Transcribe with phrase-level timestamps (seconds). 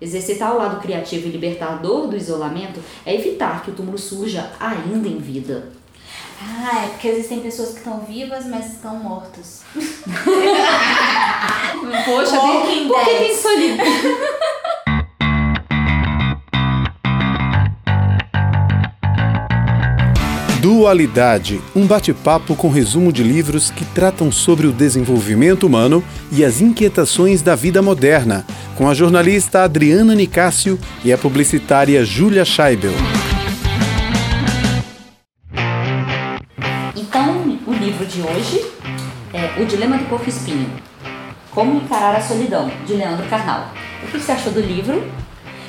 [0.00, 5.06] Exercitar o lado criativo e libertador do isolamento é evitar que o túmulo surja ainda
[5.06, 5.70] em vida.
[6.42, 9.62] Ah, é porque existem pessoas que estão vivas, mas estão mortas.
[12.06, 13.84] Poxa, tem, por que tem solidão?
[20.60, 26.60] Dualidade, um bate-papo com resumo de livros que tratam sobre o desenvolvimento humano e as
[26.60, 28.44] inquietações da vida moderna,
[28.76, 32.92] com a jornalista Adriana Nicásio e a publicitária Júlia Scheibel.
[36.94, 38.62] Então, o livro de hoje
[39.32, 40.70] é O Dilema do Porco Espinho.
[41.52, 43.72] Como encarar a solidão, de Leandro Carnal.
[44.02, 45.10] O que você achou do livro?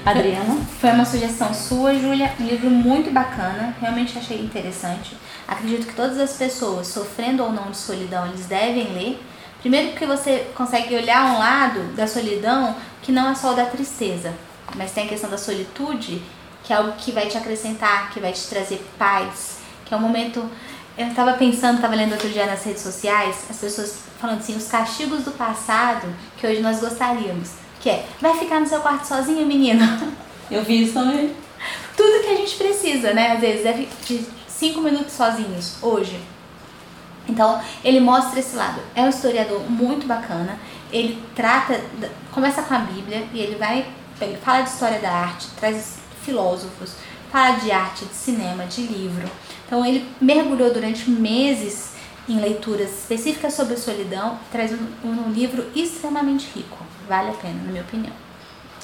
[0.03, 0.57] Adriana?
[0.79, 2.33] Foi uma sugestão sua, Júlia.
[2.39, 5.15] Um livro muito bacana, realmente achei interessante.
[5.47, 9.23] Acredito que todas as pessoas, sofrendo ou não de solidão, eles devem ler.
[9.59, 13.65] Primeiro porque você consegue olhar um lado da solidão que não é só o da
[13.65, 14.33] tristeza,
[14.75, 16.21] mas tem a questão da solitude,
[16.63, 20.01] que é algo que vai te acrescentar, que vai te trazer paz, que é um
[20.01, 20.49] momento
[20.97, 24.67] eu estava pensando, estava lendo outro dia nas redes sociais, as pessoas falando assim, os
[24.67, 27.60] castigos do passado que hoje nós gostaríamos.
[27.81, 29.83] Que é, vai ficar no seu quarto sozinho, menino?
[30.51, 31.35] Eu vi isso também.
[31.97, 33.31] Tudo que a gente precisa, né?
[33.31, 36.19] Às vezes, é de cinco minutos sozinhos, hoje.
[37.27, 38.81] Então, ele mostra esse lado.
[38.95, 40.59] É um historiador muito bacana.
[40.91, 41.81] Ele trata,
[42.31, 43.85] começa com a Bíblia e ele vai,
[44.19, 46.93] ele fala de história da arte, traz filósofos,
[47.31, 49.27] fala de arte, de cinema, de livro.
[49.65, 51.93] Então, ele mergulhou durante meses
[52.29, 57.71] em leituras específicas sobre solidão, traz um, um livro extremamente rico vale a pena, na
[57.71, 58.13] minha opinião.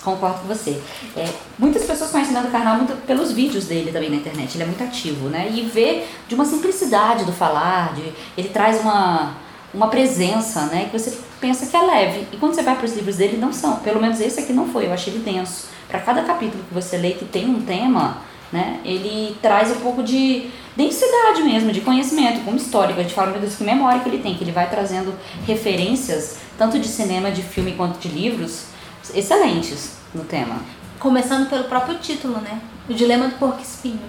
[0.04, 0.82] Concordo com você.
[1.16, 4.56] É, muitas pessoas conhecem Nando Carnal muito pelos vídeos dele também na internet.
[4.56, 5.50] Ele é muito ativo, né?
[5.52, 9.36] E vê de uma simplicidade do falar, de, ele traz uma,
[9.74, 10.88] uma presença, né?
[10.90, 12.28] Que você pensa que é leve.
[12.32, 13.78] E quando você vai para os livros dele, não são.
[13.78, 14.86] Pelo menos esse aqui não foi.
[14.86, 15.68] Eu achei ele denso.
[15.90, 18.80] Para cada capítulo que você lê que tem um tema, né?
[18.86, 23.00] Ele traz um pouco de densidade mesmo, de conhecimento, como histórico.
[23.00, 25.14] A gente fala, meu Deus, que memória que ele tem, que ele vai trazendo
[25.46, 28.66] referências tanto de cinema, de filme quanto de livros,
[29.14, 30.60] excelentes no tema.
[31.00, 32.60] Começando pelo próprio título, né?
[32.90, 34.02] O Dilema do Porco Espinho.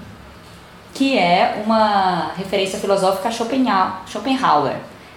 [0.95, 3.33] Que é uma referência filosófica a
[4.07, 4.77] Schopenhauer,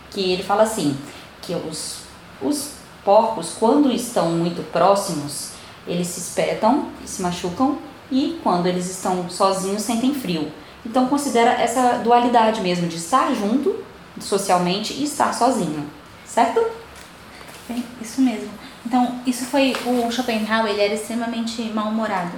[0.09, 0.97] que ele fala assim,
[1.41, 2.01] que os,
[2.41, 5.51] os porcos, quando estão muito próximos,
[5.87, 7.77] eles se espetam se machucam,
[8.11, 10.51] e quando eles estão sozinhos, sentem frio.
[10.85, 13.83] Então considera essa dualidade mesmo, de estar junto
[14.19, 15.85] socialmente e estar sozinho,
[16.25, 16.61] certo?
[17.71, 18.49] Bem, isso mesmo.
[18.85, 22.37] Então, isso foi o Schopenhauer, ele era extremamente mal-humorado.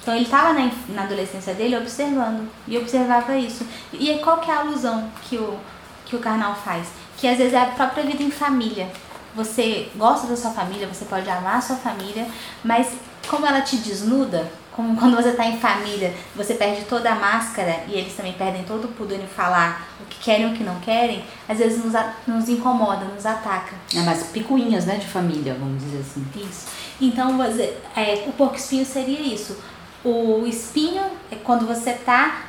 [0.00, 3.66] Então, ele estava na, na adolescência dele observando, e observava isso.
[3.92, 5.58] E qual que é a alusão que o,
[6.06, 6.86] que o Karnal faz?
[7.16, 8.88] Que às vezes é a própria vida em família.
[9.34, 12.26] Você gosta da sua família, você pode amar a sua família,
[12.62, 12.92] mas
[13.28, 14.50] como ela te desnuda,
[14.80, 18.64] como quando você está em família, você perde toda a máscara e eles também perdem
[18.64, 21.84] todo o pudor em falar o que querem ou o que não querem, às vezes
[21.84, 21.92] nos,
[22.26, 23.74] nos incomoda, nos ataca.
[23.94, 26.26] É, mas picuinhas, né, de família, vamos dizer assim.
[26.34, 26.66] Isso.
[26.98, 29.58] Então, você, é, o porco espinho seria isso.
[30.02, 32.44] O espinho é quando você está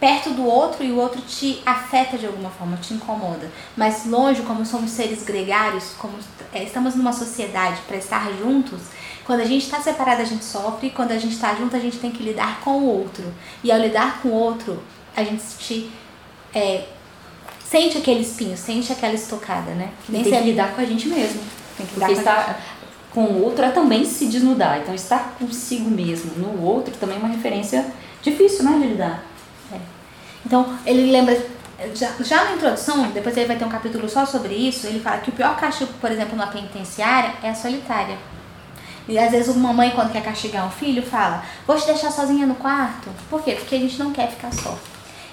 [0.00, 3.50] perto do outro e o outro te afeta de alguma forma, te incomoda.
[3.76, 6.14] Mas longe, como somos seres gregários, como
[6.52, 8.80] é, estamos numa sociedade para estar juntos,
[9.24, 11.98] quando a gente está separado, a gente sofre, quando a gente está junto, a gente
[11.98, 13.24] tem que lidar com o outro.
[13.62, 14.82] E ao lidar com o outro,
[15.16, 15.90] a gente se,
[16.54, 16.84] é,
[17.64, 19.90] sente aquele espinho, sente aquela estocada, né?
[20.04, 21.40] Que nem tem que lidar com a gente mesmo.
[21.76, 22.60] Tem que Porque estar
[23.12, 24.80] com o outro é também se desnudar.
[24.80, 27.86] Então, estar consigo mesmo no outro também é uma referência
[28.22, 29.22] difícil, né, de lidar.
[29.72, 29.78] É.
[30.44, 31.34] Então, ele lembra
[31.94, 35.18] já, já na introdução, depois ele vai ter um capítulo só sobre isso, ele fala
[35.18, 38.16] que o pior castigo, por exemplo, numa penitenciária é a solitária.
[39.08, 42.46] E às vezes uma mãe, quando quer castigar um filho, fala: Vou te deixar sozinha
[42.46, 43.10] no quarto.
[43.28, 43.52] Por quê?
[43.52, 44.78] Porque a gente não quer ficar só.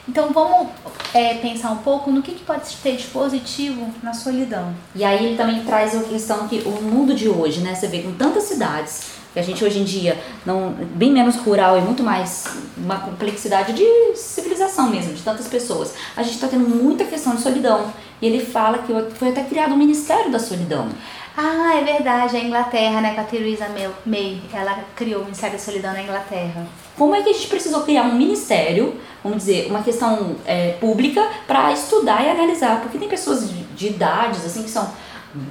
[0.08, 0.70] Então vamos
[1.14, 4.74] é, pensar um pouco no que, que pode ter de positivo na solidão.
[4.96, 7.76] E aí ele também traz a questão que o mundo de hoje, né?
[7.76, 11.78] Você vê com tantas cidades, que a gente hoje em dia não bem menos rural
[11.78, 12.46] e muito mais
[12.78, 15.94] uma complexidade de civilização mesmo, de tantas pessoas.
[16.16, 17.94] A gente está tendo muita questão de solidão.
[18.22, 20.90] E ele fala que foi até criado o Ministério da Solidão.
[21.38, 23.68] Ah, é verdade, a Inglaterra, né, com a Theresa
[24.06, 26.68] May, ela criou o Ministério da Solidão na Inglaterra.
[26.98, 28.94] Como é que a gente precisou criar um ministério,
[29.24, 32.82] vamos dizer, uma questão é, pública para estudar e analisar?
[32.82, 34.92] Porque tem pessoas de, de, idades, assim, que são,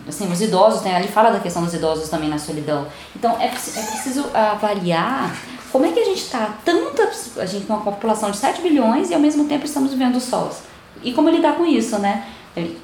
[0.09, 2.87] assim, os idosos, né, ele fala da questão dos idosos também na solidão.
[3.15, 5.35] Então, é, é preciso avaliar
[5.71, 9.11] como é que a gente está, tanta, a gente com uma população de 7 bilhões
[9.11, 10.63] e ao mesmo tempo estamos vivendo sós.
[11.03, 12.27] E como lidar com isso, né?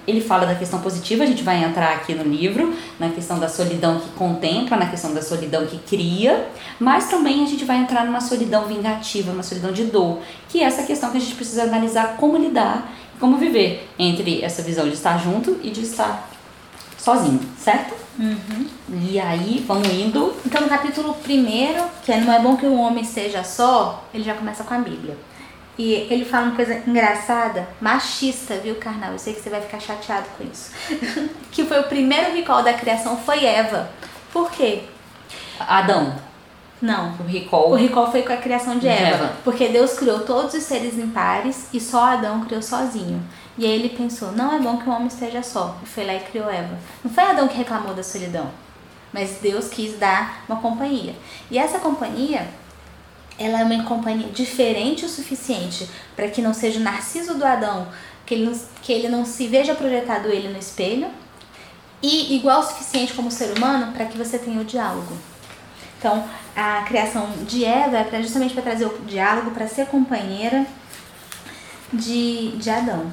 [0.06, 3.48] Ele fala da questão positiva, a gente vai entrar aqui no livro, na questão da
[3.48, 6.46] solidão que contempla, na questão da solidão que cria,
[6.78, 10.64] mas também a gente vai entrar numa solidão vingativa, uma solidão de dor, que é
[10.64, 12.88] essa questão que a gente precisa analisar como lidar,
[13.18, 16.30] como viver entre essa visão de estar junto e de estar
[17.04, 17.94] sozinho, certo?
[18.18, 18.66] Uhum.
[18.88, 20.34] E aí, vamos indo.
[20.46, 24.24] Então, no capítulo 1, que é Não é bom que um homem seja só, ele
[24.24, 25.16] já começa com a Bíblia.
[25.76, 29.12] E ele fala uma coisa engraçada, machista, viu, carnal?
[29.12, 30.70] Eu sei que você vai ficar chateado com isso.
[31.52, 33.90] que foi o primeiro recall da criação foi Eva.
[34.32, 34.84] Por quê?
[35.60, 36.14] Adão.
[36.80, 37.14] Não.
[37.18, 37.72] O recall.
[37.72, 39.32] O recall foi com a criação de Eva, Eva.
[39.42, 43.22] Porque Deus criou todos os seres em pares e só Adão criou sozinho.
[43.56, 45.78] E aí ele pensou, não é bom que o homem esteja só.
[45.82, 46.76] E foi lá e criou Eva.
[47.04, 48.50] Não foi Adão que reclamou da solidão.
[49.12, 51.14] Mas Deus quis dar uma companhia.
[51.50, 52.48] E essa companhia
[53.38, 57.88] ela é uma companhia diferente o suficiente para que não seja o narciso do Adão,
[58.24, 61.08] que ele, não, que ele não se veja projetado ele no espelho,
[62.02, 65.16] e igual o suficiente como ser humano para que você tenha o diálogo.
[65.98, 66.24] Então,
[66.54, 70.66] a criação de Eva é justamente para trazer o diálogo, para ser companheira
[71.92, 73.10] de, de Adão.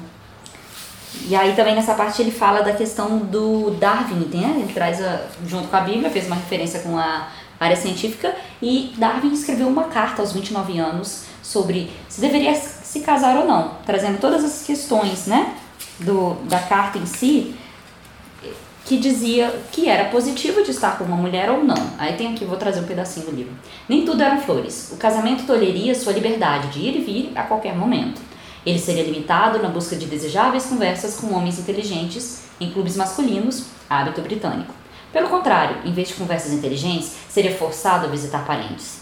[1.28, 4.56] E aí também nessa parte ele fala da questão do Darwin, né?
[4.58, 7.28] Ele traz a, junto com a Bíblia, fez uma referência com a
[7.58, 13.36] área científica e Darwin escreveu uma carta aos 29 anos sobre se deveria se casar
[13.36, 15.54] ou não, trazendo todas as questões, né,
[16.00, 17.54] do, da carta em si,
[18.84, 21.90] que dizia que era positivo de estar com uma mulher ou não.
[21.98, 23.52] Aí tem aqui, vou trazer um pedacinho do livro.
[23.88, 24.90] Nem tudo eram flores.
[24.92, 28.20] O casamento tolheria sua liberdade de ir e vir a qualquer momento.
[28.64, 34.20] Ele seria limitado na busca de desejáveis conversas com homens inteligentes em clubes masculinos, hábito
[34.20, 34.72] britânico.
[35.12, 39.00] Pelo contrário, em vez de conversas inteligentes, seria forçado a visitar parentes.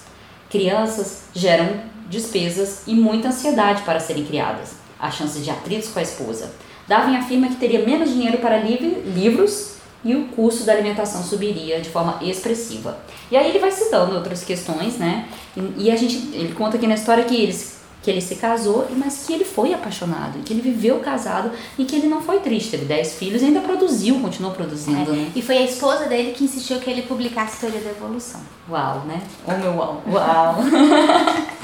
[0.49, 4.73] Crianças geram despesas e muita ansiedade para serem criadas.
[4.99, 6.51] A chance de atritos com a esposa.
[6.89, 9.75] Darwin afirma que teria menos dinheiro para livros
[10.05, 12.99] e o custo da alimentação subiria de forma expressiva.
[13.31, 15.29] E aí ele vai citando outras questões, né?
[15.77, 19.25] E a gente, ele conta aqui na história que eles que ele se casou, mas
[19.27, 22.71] que ele foi apaixonado, que ele viveu casado e que ele não foi triste.
[22.71, 25.13] Teve 10 filhos e ainda produziu, continuou produzindo.
[25.13, 25.17] É.
[25.17, 25.33] Né?
[25.35, 28.41] E foi a esposa dele que insistiu que ele publicasse a teoria da evolução.
[28.69, 29.21] Uau, né?
[29.47, 30.03] O meu uau.
[30.07, 30.57] Uau.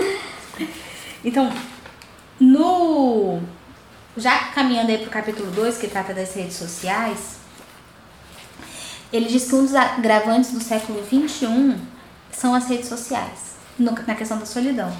[1.25, 1.50] então,
[2.38, 3.41] no.
[4.17, 7.37] Já caminhando aí pro capítulo 2, que trata das redes sociais,
[9.12, 11.77] ele diz que um dos agravantes do século XXI
[12.31, 14.91] são as redes sociais, no, na questão da solidão.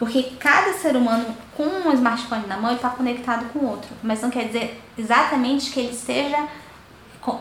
[0.00, 3.90] Porque cada ser humano com um smartphone na mão está conectado com o outro.
[4.02, 6.48] Mas não quer dizer exatamente que ele esteja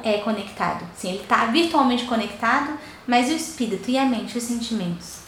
[0.03, 0.83] é, conectado.
[0.94, 2.77] Sim, ele está virtualmente conectado,
[3.07, 5.19] mas o espírito e a mente, os sentimentos.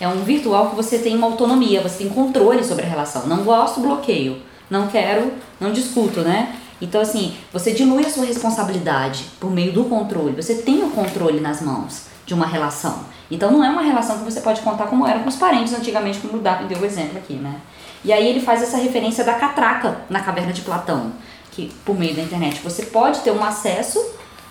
[0.00, 3.26] É um virtual que você tem uma autonomia, você tem controle sobre a relação.
[3.26, 4.40] Não gosto, bloqueio.
[4.70, 6.58] Não quero, não discuto, né?
[6.80, 10.40] Então, assim, você diminui a sua responsabilidade por meio do controle.
[10.40, 13.06] Você tem o controle nas mãos de uma relação.
[13.30, 16.18] Então não é uma relação que você pode contar como era com os parentes antigamente,
[16.18, 17.58] como o Darwin deu o exemplo aqui, né?
[18.04, 21.10] E aí ele faz essa referência da catraca na caverna de Platão,
[21.50, 23.98] que por meio da internet você pode ter um acesso,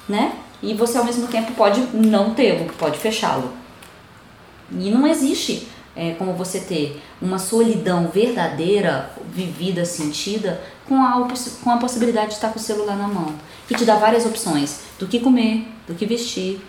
[0.09, 0.33] né?
[0.61, 3.53] E você ao mesmo tempo pode não tê-lo, pode fechá-lo.
[4.71, 11.27] E não existe é, como você ter uma solidão verdadeira, vivida, sentida, com a,
[11.63, 13.35] com a possibilidade de estar com o celular na mão,
[13.67, 16.59] que te dá várias opções do que comer, do que vestir,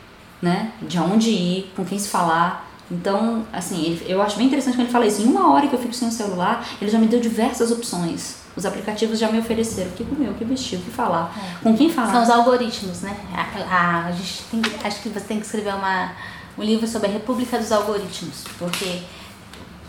[0.40, 0.73] né?
[0.82, 2.67] De onde ir, com quem se falar.
[2.90, 5.22] Então, assim, ele, eu acho bem interessante quando ele fala isso.
[5.22, 8.36] Em uma hora que eu fico sem o celular, ele já me deu diversas opções.
[8.56, 11.63] Os aplicativos já me ofereceram o que comer, o que vestir, o que falar, é.
[11.63, 12.13] com quem falar.
[12.13, 13.17] São os algoritmos, né?
[13.32, 16.13] A, a, a gente tem, acho que você tem que escrever uma,
[16.56, 19.03] um livro sobre a República dos Algoritmos, porque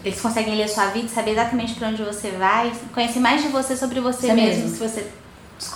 [0.03, 3.49] eles conseguem ler a sua vida, saber exatamente para onde você vai, conhecer mais de
[3.49, 5.11] você sobre você, você mesmo, mesmo, se você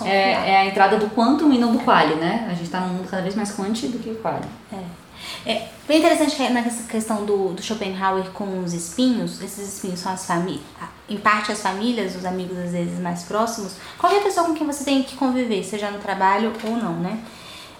[0.04, 2.46] é, é, a entrada do quantum e não do quali, né?
[2.46, 4.46] A gente está num mundo cada vez mais quanti do que quali.
[4.72, 5.50] É.
[5.50, 10.12] é bem interessante que nessa questão do, do Schopenhauer com os espinhos, esses espinhos são
[10.12, 10.62] as famílias,
[11.08, 14.84] em parte as famílias, os amigos às vezes mais próximos, qualquer pessoa com quem você
[14.84, 17.20] tem que conviver, seja no trabalho ou não, né?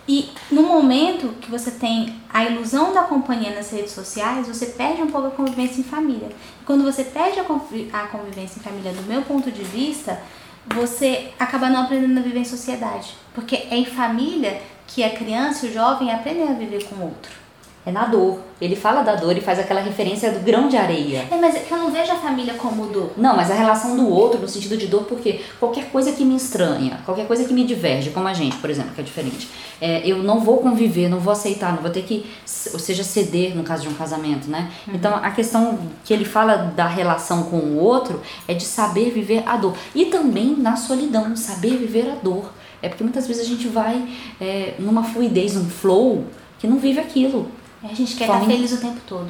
[0.06, 5.00] E no momento que você tem a ilusão da companhia nas redes sociais, você perde
[5.00, 6.28] um pouco a convivência em família.
[6.60, 10.20] E quando você perde a convivência em família, do meu ponto de vista,
[10.66, 13.14] você acaba não aprendendo a viver em sociedade.
[13.34, 17.04] Porque é em família que a criança e o jovem aprendem a viver com o
[17.04, 17.43] outro.
[17.86, 18.38] É na dor.
[18.60, 21.26] Ele fala da dor e faz aquela referência do grão de areia.
[21.30, 23.10] É, mas é que eu não vejo a família como dor.
[23.16, 26.34] Não, mas a relação do outro no sentido de dor, porque qualquer coisa que me
[26.34, 29.48] estranha, qualquer coisa que me diverge, como a gente, por exemplo, que é diferente,
[29.80, 32.24] é, eu não vou conviver, não vou aceitar, não vou ter que,
[32.72, 34.70] ou seja, ceder no caso de um casamento, né?
[34.86, 34.94] Uhum.
[34.94, 39.42] Então a questão que ele fala da relação com o outro é de saber viver
[39.44, 39.74] a dor.
[39.94, 42.50] E também na solidão, saber viver a dor.
[42.80, 44.06] É porque muitas vezes a gente vai
[44.40, 46.24] é, numa fluidez, num flow,
[46.58, 47.48] que não vive aquilo.
[47.84, 49.28] A gente quer estar feliz o tempo todo.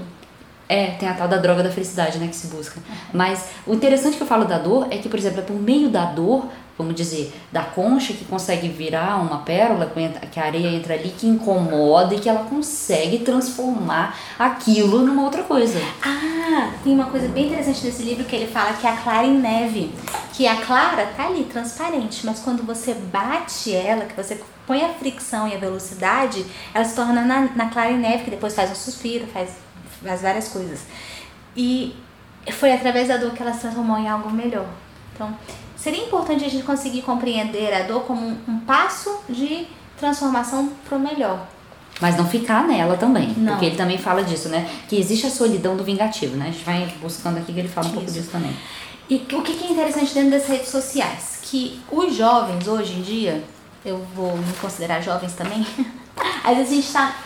[0.68, 2.80] É, tem a tal da droga da felicidade, né, que se busca.
[3.12, 5.90] Mas o interessante que eu falo da dor é que, por exemplo, é por meio
[5.90, 6.46] da dor,
[6.78, 9.92] vamos dizer, da concha que consegue virar uma pérola,
[10.32, 15.42] que a areia entra ali, que incomoda e que ela consegue transformar aquilo numa outra
[15.42, 15.78] coisa.
[16.02, 19.26] Ah, tem uma coisa bem interessante desse livro que ele fala que é a clara
[19.26, 19.92] em neve.
[20.32, 24.88] Que a clara tá ali, transparente, mas quando você bate ela, que você põe a
[24.94, 28.71] fricção e a velocidade, ela se torna na, na clara em neve, que depois faz
[28.71, 29.50] um suspiro, faz,
[30.02, 30.80] faz várias coisas.
[31.56, 31.94] E
[32.52, 34.66] foi através da dor que ela se transformou em algo melhor.
[35.14, 35.37] Então,
[35.76, 39.66] seria importante a gente conseguir compreender a dor como um, um passo de
[39.99, 41.47] transformação para o melhor.
[42.00, 43.33] Mas não ficar nela também.
[43.37, 43.52] Não.
[43.52, 44.68] Porque ele também fala disso, né?
[44.88, 46.49] Que existe a solidão do vingativo, né?
[46.49, 48.54] A gente vai buscando aqui que ele fala um pouco disso também.
[49.09, 51.38] E o que é interessante dentro das redes sociais?
[51.42, 53.44] Que os jovens, hoje em dia,
[53.84, 55.66] eu vou me considerar jovens também.
[56.44, 57.16] Às vezes a gente tá,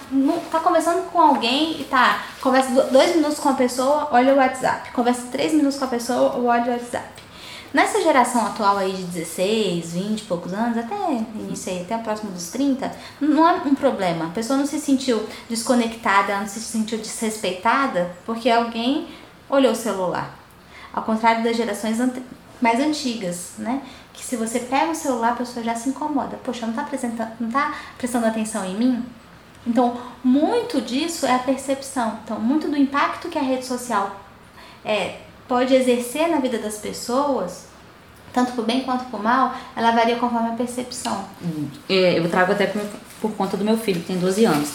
[0.50, 4.92] tá conversando com alguém e tá, conversa dois minutos com a pessoa, olha o WhatsApp.
[4.92, 7.18] Conversa três minutos com a pessoa, olha o WhatsApp.
[7.72, 10.94] Nessa geração atual aí de 16, 20 e poucos anos, até
[11.34, 14.26] início aí, até próximo dos 30, não é um problema.
[14.26, 19.08] A pessoa não se sentiu desconectada, não se sentiu desrespeitada porque alguém
[19.50, 20.34] olhou o celular.
[20.92, 21.98] Ao contrário das gerações
[22.60, 23.82] mais antigas, né?
[24.18, 26.36] Que se você pega o celular, a pessoa já se incomoda.
[26.42, 29.06] Poxa, não está não tá prestando atenção em mim?
[29.64, 32.18] Então, muito disso é a percepção.
[32.24, 34.20] Então, muito do impacto que a rede social
[34.84, 37.66] é, pode exercer na vida das pessoas,
[38.32, 41.24] tanto por bem quanto por mal, ela varia conforme a percepção.
[41.88, 42.72] É, eu trago até
[43.20, 44.72] por conta do meu filho, que tem 12 anos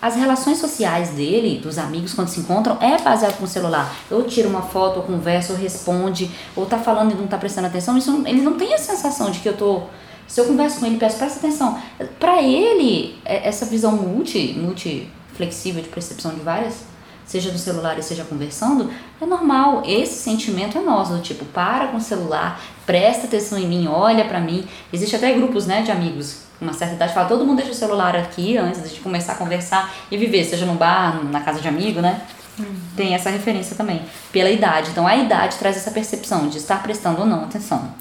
[0.00, 3.92] as relações sociais dele, dos amigos, quando se encontram, é baseado com o celular.
[4.10, 7.66] Ou tira uma foto, ou conversa, ou responde, ou tá falando e não tá prestando
[7.66, 7.98] atenção.
[7.98, 9.82] Isso ele não tem a sensação de que eu tô.
[10.28, 11.80] Se eu converso com ele, peço, presta atenção.
[12.20, 16.84] Para ele, é, essa visão multi, multi flexível de percepção de várias,
[17.24, 18.90] seja do celular e seja conversando,
[19.20, 19.82] é normal.
[19.84, 24.24] Esse sentimento é nosso, do tipo, para com o celular, presta atenção em mim, olha
[24.24, 24.64] para mim.
[24.92, 28.16] Existe até grupos, né, de amigos uma certa idade, fala, todo mundo deixa o celular
[28.16, 32.00] aqui antes de começar a conversar e viver, seja no bar, na casa de amigo,
[32.00, 32.20] né?
[32.58, 32.74] Uhum.
[32.96, 34.90] Tem essa referência também, pela idade.
[34.90, 37.92] Então a idade traz essa percepção de estar prestando ou não atenção.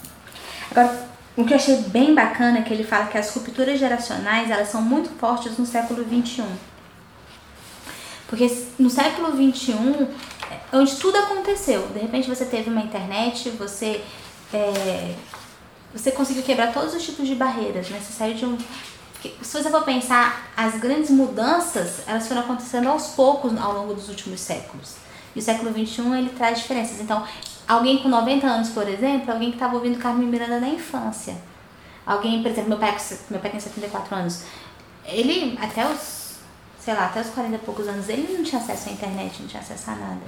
[0.71, 4.49] Agora, o que eu achei bem bacana é que ele fala que as rupturas geracionais,
[4.49, 6.43] elas são muito fortes no século XXI.
[8.27, 10.07] Porque no século XXI,
[10.71, 14.01] é onde tudo aconteceu, de repente você teve uma internet, você
[14.53, 15.13] é,
[15.97, 17.99] você conseguiu quebrar todos os tipos de barreiras, né?
[17.99, 18.57] Você saiu de um.
[19.41, 24.07] Se você for pensar, as grandes mudanças, elas foram acontecendo aos poucos ao longo dos
[24.07, 24.95] últimos séculos.
[25.35, 27.01] E o século XXI, ele traz diferenças.
[27.01, 27.25] Então,
[27.67, 31.35] alguém com 90 anos, por exemplo, alguém que estava ouvindo Carmen Miranda na infância.
[32.05, 32.95] Alguém, por exemplo, meu pai,
[33.29, 34.43] meu pai tem 74 anos.
[35.03, 36.37] Ele, até os,
[36.79, 39.47] sei lá, até os 40 e poucos anos, ele não tinha acesso à internet, não
[39.47, 40.21] tinha acesso a nada.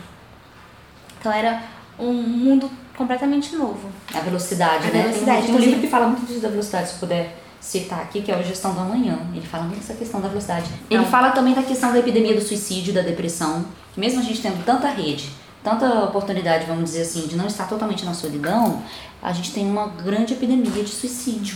[1.19, 1.63] Então, era
[1.97, 3.89] um mundo completamente novo.
[4.13, 5.03] A velocidade, a né?
[5.03, 8.01] Velocidade, tem, um, tem um livro que fala muito disso da velocidade, se puder citar
[8.01, 9.17] aqui, que é o Gestão do Amanhã.
[9.33, 10.69] Ele fala muito dessa questão da velocidade.
[10.89, 14.41] Ele fala também da questão da epidemia do suicídio, da depressão, que mesmo a gente
[14.41, 15.29] tendo tanta rede,
[15.63, 18.83] tanta oportunidade, vamos dizer assim, de não estar totalmente na solidão,
[19.23, 21.55] a gente tem uma grande epidemia de suicídio.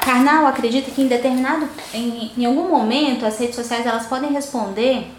[0.00, 5.12] Karnal acredita que em determinado, em, em algum momento, as redes sociais elas podem responder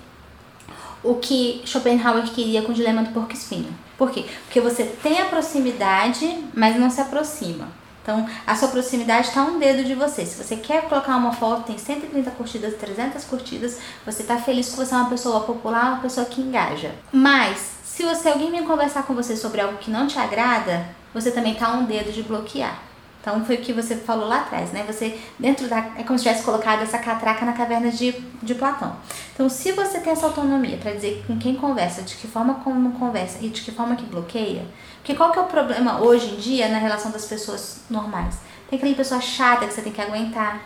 [1.03, 3.73] o que Schopenhauer queria com o dilema do porco espinho.
[4.01, 4.25] Por quê?
[4.45, 7.67] Porque você tem a proximidade, mas não se aproxima.
[8.01, 10.25] Então, a sua proximidade está um dedo de você.
[10.25, 14.75] Se você quer colocar uma foto, tem 130 curtidas, 300 curtidas, você está feliz que
[14.75, 16.95] você é uma pessoa popular, uma pessoa que engaja.
[17.11, 21.29] Mas, se você alguém vem conversar com você sobre algo que não te agrada, você
[21.29, 22.90] também está um dedo de bloquear.
[23.21, 24.83] Então foi o que você falou lá atrás, né?
[24.87, 28.11] Você dentro da é como se tivesse colocado essa catraca na caverna de,
[28.41, 28.95] de Platão.
[29.33, 32.91] Então, se você tem essa autonomia para dizer com quem conversa, de que forma como
[32.93, 34.65] conversa e de que forma que bloqueia,
[34.97, 38.35] porque qual que é o problema hoje em dia na relação das pessoas normais?
[38.69, 40.61] Tem aquela pessoa chata que você tem que aguentar,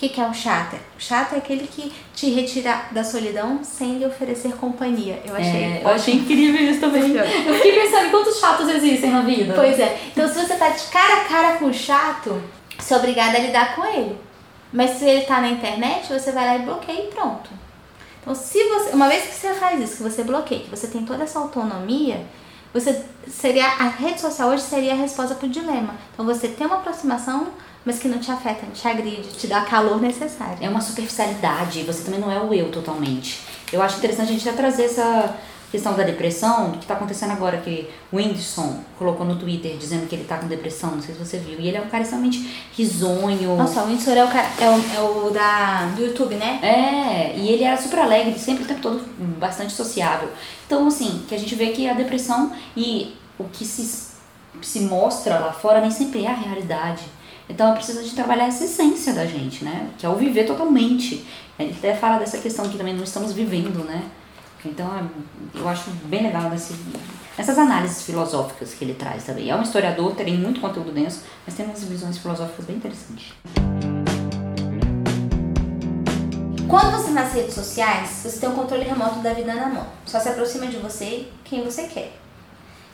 [0.00, 0.76] que, que é o chato?
[0.96, 5.20] O chato é aquele que te retira da solidão sem lhe oferecer companhia.
[5.26, 5.62] Eu achei.
[5.62, 7.14] É, eu achei incrível isso também.
[7.14, 9.52] Eu fiquei pensando quantos chatos existem na vida.
[9.54, 10.00] Pois é.
[10.10, 12.42] Então se você tá de cara a cara com o chato,
[12.78, 14.16] você é obrigada a lidar com ele.
[14.72, 17.50] Mas se ele tá na internet, você vai lá e bloqueia e pronto.
[18.22, 21.04] Então, se você, uma vez que você faz isso, que você bloqueia, que você tem
[21.04, 22.24] toda essa autonomia,
[22.72, 25.94] você seria a rede social hoje seria a resposta para o dilema.
[26.14, 27.48] Então, você tem uma aproximação,
[27.84, 30.58] mas que não te afeta, não te agride, te dá calor necessário.
[30.60, 33.40] É uma superficialidade, você também não é o eu totalmente.
[33.72, 35.36] Eu acho interessante a gente até trazer essa
[35.70, 40.14] questão da depressão, que está acontecendo agora, que o Whindersson colocou no Twitter dizendo que
[40.16, 41.60] ele está com depressão, não sei se você viu.
[41.60, 43.56] E ele é um cara extremamente risonho.
[43.56, 46.58] Nossa, o Whindersson é o, cara, é o, é o da, do YouTube, né?
[46.62, 49.00] É, e ele era super alegre, sempre o tempo todo
[49.38, 50.28] bastante sociável.
[50.66, 54.10] Então, assim, que a gente vê que a depressão e o que se,
[54.60, 57.04] se mostra lá fora nem sempre é a realidade.
[57.50, 59.90] Então é preciso de trabalhar essa essência da gente, né?
[59.98, 61.26] Que é o viver totalmente.
[61.58, 64.04] Ele até fala dessa questão que também não estamos vivendo, né?
[64.64, 66.52] Então é, eu acho bem legal
[67.36, 69.50] essas análises filosóficas que ele traz também.
[69.50, 73.32] É um historiador, tem muito conteúdo denso, mas tem umas visões filosóficas bem interessantes.
[76.68, 79.86] Quando você nas redes sociais, você tem um controle remoto da vida na mão.
[80.06, 82.12] Só se aproxima de você quem você quer.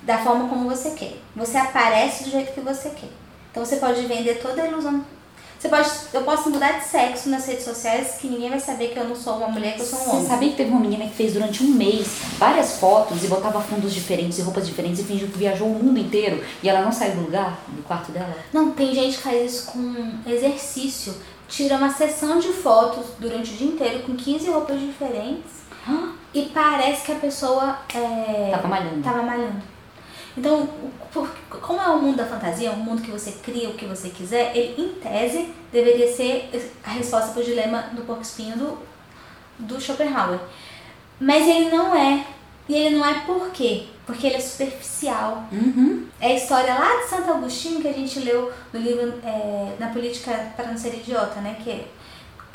[0.02, 1.20] Da forma como você quer.
[1.34, 3.25] Você aparece do jeito que você quer.
[3.56, 5.02] Então você pode vender toda a ilusão
[5.58, 8.98] você pode, eu posso mudar de sexo nas redes sociais que ninguém vai saber que
[8.98, 10.20] eu não sou uma mulher, que eu sou um homem.
[10.20, 12.06] Você sabia que teve uma menina que fez durante um mês
[12.38, 15.98] várias fotos e botava fundos diferentes e roupas diferentes e fingiu que viajou o mundo
[15.98, 18.36] inteiro e ela não saiu do lugar, do quarto dela?
[18.52, 21.14] Não, tem gente que faz isso com exercício.
[21.48, 25.64] Tira uma sessão de fotos durante o dia inteiro com 15 roupas diferentes
[26.34, 29.02] e parece que a pessoa é, tava malhando.
[29.02, 29.75] Tava malhando.
[30.36, 30.68] Então,
[31.48, 34.54] como é o mundo da fantasia, um mundo que você cria o que você quiser,
[34.54, 36.50] ele, em tese, deveria ser
[36.84, 38.78] a resposta para o dilema do porco espinho do,
[39.58, 40.38] do Schopenhauer.
[41.18, 42.26] Mas ele não é.
[42.68, 43.86] E ele não é por quê?
[44.04, 45.44] Porque ele é superficial.
[45.50, 46.06] Uhum.
[46.20, 49.88] É a história lá de Santo Agostinho que a gente leu no livro é, Na
[49.88, 51.56] Política para Não Ser Idiota, né?
[51.62, 51.86] Que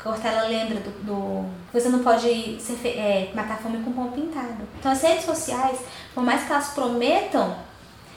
[0.02, 4.68] Cortella lembra do, do, Você não pode ser, é, matar fome com pão pintado.
[4.78, 5.78] Então as redes sociais,
[6.14, 7.56] por mais que elas prometam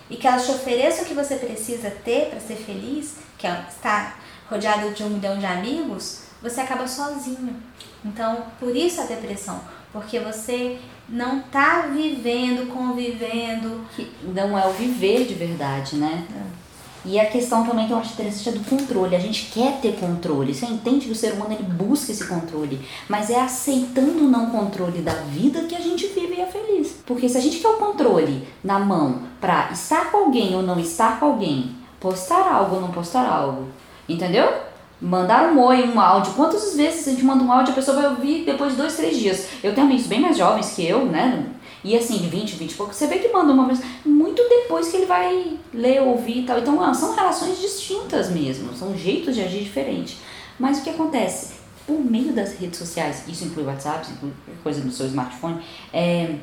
[0.10, 3.66] e que elas te ofereçam o que você precisa ter para ser feliz, que é
[3.70, 4.20] estar
[4.50, 7.56] rodeado de um milhão de amigos, você acaba sozinho.
[8.04, 9.60] Então, por isso a depressão,
[9.92, 13.86] porque você não está vivendo, convivendo.
[13.96, 16.28] Que não é o viver de verdade, né?
[16.32, 16.65] É.
[17.06, 19.16] E a questão também que eu acho interessante é do controle.
[19.16, 20.54] A gente quer ter controle.
[20.54, 24.50] Você entende que o ser humano ele busca esse controle, mas é aceitando o não
[24.50, 26.98] controle da vida que a gente vive e é feliz.
[27.06, 30.80] Porque se a gente quer o controle na mão para estar com alguém ou não
[30.80, 33.68] estar com alguém, postar algo ou não postar algo,
[34.10, 34.52] entendeu?
[35.00, 36.34] Mandar um oi, um áudio.
[36.34, 39.18] Quantas vezes a gente manda um áudio a pessoa vai ouvir depois de dois, três
[39.18, 39.48] dias?
[39.64, 41.46] Eu tenho amigos bem mais jovens que eu, né?
[41.86, 44.90] E assim, de 20, 20 e pouco, você vê que manda uma mensagem muito depois
[44.90, 46.58] que ele vai ler, ouvir e tal.
[46.58, 50.18] Então, ah, são relações distintas mesmo, são jeitos de agir diferentes.
[50.58, 51.54] Mas o que acontece?
[51.86, 56.38] Por meio das redes sociais, isso inclui WhatsApp, isso inclui coisa no seu smartphone, é,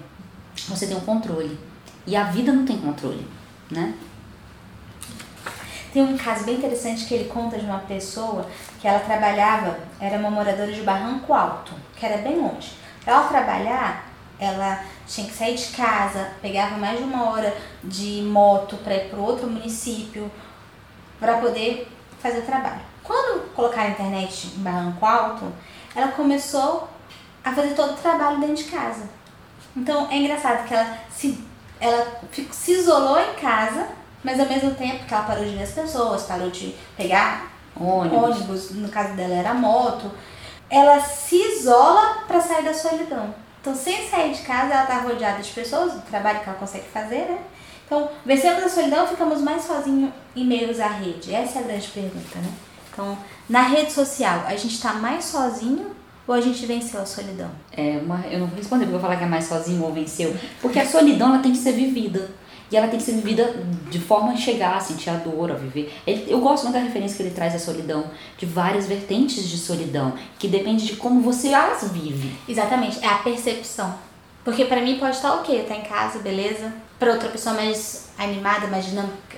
[0.69, 1.59] você tem um controle.
[2.07, 3.27] E a vida não tem controle,
[3.69, 3.95] né?
[5.93, 8.47] Tem um caso bem interessante que ele conta de uma pessoa
[8.81, 12.75] que ela trabalhava, era uma moradora de Barranco Alto, que era bem longe.
[13.05, 14.12] Ela trabalhar,
[14.43, 19.09] ela tinha que sair de casa, pegava mais de uma hora de moto para ir
[19.09, 20.31] para outro município
[21.21, 21.89] para poder
[22.21, 22.81] fazer o trabalho.
[23.05, 25.53] Quando colocaram a internet em Barranco Alto,
[25.95, 26.89] ela começou
[27.45, 29.09] a fazer todo o trabalho dentro de casa.
[29.77, 31.45] Então é engraçado que ela se,
[31.81, 33.89] ela se isolou em casa,
[34.23, 38.23] mas ao mesmo tempo que ela parou de ver as pessoas, parou de pegar ônibus,
[38.23, 40.11] ônibus no caso dela era moto,
[40.69, 43.35] ela se isola para sair da solidão.
[43.63, 46.89] Então, sem sair de casa, ela está rodeada de pessoas, do trabalho que ela consegue
[46.89, 47.39] fazer, né?
[47.87, 51.33] Então, vencemos a solidão, ficamos mais sozinhos em meios à rede?
[51.33, 52.53] Essa é a grande pergunta, né?
[52.93, 53.17] Então,
[53.49, 55.95] na rede social, a gente está mais sozinho
[56.27, 57.51] ou a gente venceu a solidão?
[57.71, 59.93] É uma, eu não vou responder porque eu vou falar que é mais sozinho ou
[59.93, 60.37] venceu.
[60.61, 62.31] Porque a solidão ela tem que ser vivida.
[62.73, 63.55] E ela tem que ser vivida
[63.91, 65.95] de forma a chegar a sentir a dor, a viver.
[66.07, 68.07] Eu gosto muito da referência que ele traz à solidão,
[68.39, 72.35] de várias vertentes de solidão, que depende de como você as vive.
[72.49, 73.95] Exatamente, é a percepção.
[74.43, 76.73] Porque para mim pode estar ok, estar em casa, beleza.
[76.99, 79.37] Para outra pessoa mais animada, mais dinâmica,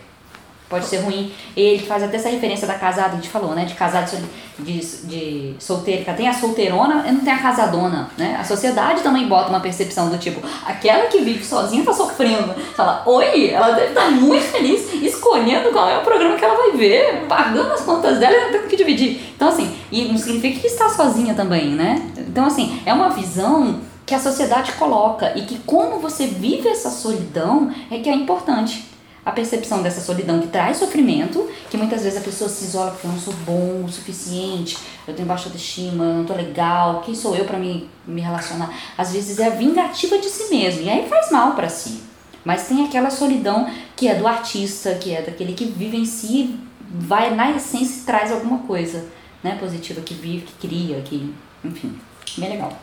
[0.75, 1.33] pode ser ruim.
[1.57, 3.65] Ele faz até essa referência da casada, a gente falou, né?
[3.65, 4.11] De casada
[4.59, 6.13] de, de solteira.
[6.15, 8.37] Tem a solteirona e não tem a casadona, né?
[8.41, 12.53] A sociedade também bota uma percepção do tipo, aquela que vive sozinha tá sofrendo.
[12.75, 16.73] Fala, oi, ela deve estar muito feliz escolhendo qual é o programa que ela vai
[16.73, 19.33] ver, pagando as contas dela e tem que dividir.
[19.37, 22.03] Então, assim, e não significa que está sozinha também, né?
[22.19, 26.91] Então, assim, é uma visão que a sociedade coloca e que como você vive essa
[26.91, 28.94] solidão é que é importante.
[29.25, 33.07] A percepção dessa solidão que traz sofrimento, que muitas vezes a pessoa se isola porque
[33.07, 34.77] eu não sou bom o suficiente,
[35.09, 38.73] eu tenho baixa autoestima, eu não tô legal, quem sou eu para me, me relacionar?
[38.99, 42.03] Às vezes é a vingativa de si mesmo, e aí faz mal para si.
[42.45, 46.61] Mas tem aquela solidão que é do artista, que é daquele que vive em si,
[46.91, 49.07] vai na essência e traz alguma coisa
[49.43, 51.35] né, positiva, que vive, que cria, que.
[51.65, 51.99] Enfim,
[52.37, 52.79] bem legal.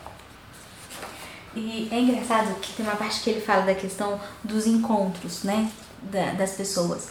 [1.56, 5.69] E é engraçado que tem uma parte que ele fala da questão dos encontros, né?
[6.02, 7.10] Da, das pessoas.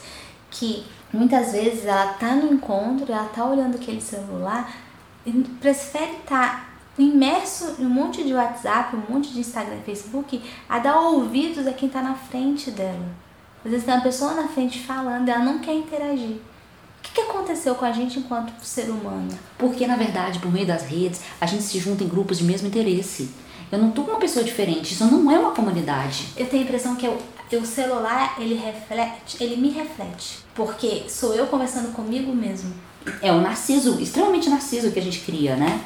[0.51, 4.75] Que muitas vezes ela tá no encontro, ela tá olhando aquele celular
[5.25, 9.85] e prefere estar tá imerso em um monte de WhatsApp, um monte de Instagram e
[9.85, 13.07] Facebook, a dar ouvidos a quem tá na frente dela.
[13.65, 16.37] Às vezes tem uma pessoa na frente falando, ela não quer interagir.
[16.37, 19.31] O que, que aconteceu com a gente enquanto ser humano?
[19.59, 22.69] Porque, na verdade, por meio das redes, a gente se junta em grupos de mesmo
[22.69, 23.31] interesse.
[23.73, 26.29] Eu não tô com uma pessoa diferente, isso não é uma comunidade.
[26.37, 27.21] Eu tenho a impressão que eu,
[27.57, 30.39] o celular, ele reflete, ele me reflete.
[30.55, 32.73] Porque sou eu conversando comigo mesmo.
[33.23, 35.81] É o narciso, extremamente narciso que a gente cria, né?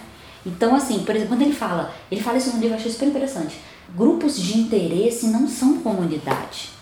[0.45, 3.09] Então, assim, por exemplo, quando ele fala, ele fala isso no livro, eu achei super
[3.09, 3.57] interessante.
[3.97, 6.75] Grupos de interesse não são comunidade.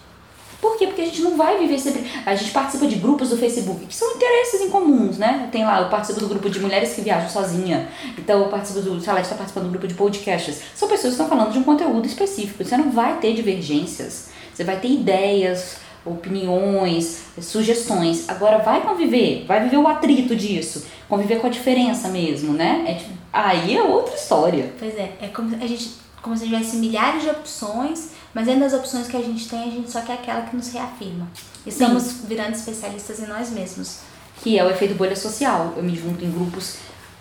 [0.63, 0.87] Por quê?
[0.87, 2.09] Porque a gente não vai viver sempre.
[2.25, 5.49] A gente participa de grupos do Facebook que são interesses em comuns, né?
[5.51, 7.89] Tem lá, eu participo do grupo de mulheres que viajam sozinha.
[8.17, 9.01] Então eu participo do.
[9.01, 10.61] Sei lá, está participando do grupo de podcasts.
[10.77, 12.65] São pessoas que estão falando de um conteúdo específico.
[12.65, 14.31] Você não vai ter divergências.
[14.53, 18.29] Você vai ter ideias, opiniões, sugestões.
[18.29, 22.85] Agora vai conviver, vai viver o atrito disso, conviver com a diferença mesmo, né?
[22.87, 24.73] É, tipo, aí é outra história.
[24.79, 28.73] Pois é, é como a gente como se tivesse milhares de opções, mas dentro das
[28.73, 31.29] opções que a gente tem, a gente só quer aquela que nos reafirma.
[31.67, 33.99] Estamos virando especialistas em nós mesmos.
[34.41, 35.75] Que é o efeito bolha social.
[35.77, 36.77] Eu me junto em grupos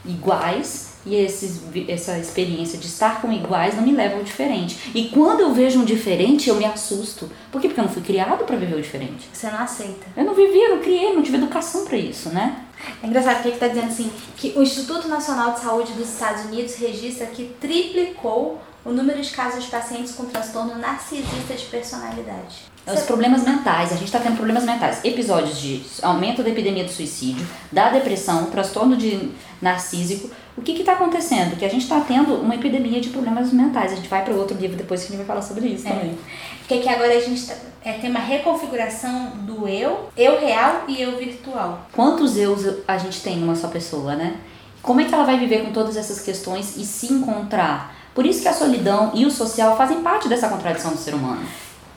[0.05, 4.91] iguais e esses, essa experiência de estar com iguais não me leva ao diferente.
[4.93, 7.29] E quando eu vejo um diferente, eu me assusto.
[7.51, 7.67] Por quê?
[7.67, 9.27] Porque eu não fui criado para viver o diferente.
[9.33, 10.05] Você não aceita.
[10.15, 12.65] Eu não vivi, eu não criei, não tive educação para isso, né?
[13.01, 16.45] É engraçado porque ele está dizendo assim que o Instituto Nacional de Saúde dos Estados
[16.45, 22.71] Unidos registra que triplicou o número de casos de pacientes com transtorno narcisista de personalidade.
[22.85, 26.83] É os problemas mentais, a gente está tendo problemas mentais, episódios de aumento da epidemia
[26.83, 29.29] do suicídio, da depressão, transtorno de
[29.61, 30.31] narcísico.
[30.57, 31.57] O que está acontecendo?
[31.57, 33.93] Que a gente está tendo uma epidemia de problemas mentais.
[33.93, 35.91] A gente vai para outro livro depois que a gente vai falar sobre isso é.
[35.91, 36.17] também.
[36.59, 41.01] Porque aqui agora a gente tá, é, tem uma reconfiguração do eu, eu real e
[41.01, 41.87] eu virtual.
[41.93, 44.35] Quantos eus a gente tem numa só pessoa, né?
[44.81, 47.95] Como é que ela vai viver com todas essas questões e se encontrar?
[48.13, 51.45] Por isso que a solidão e o social fazem parte dessa contradição do ser humano.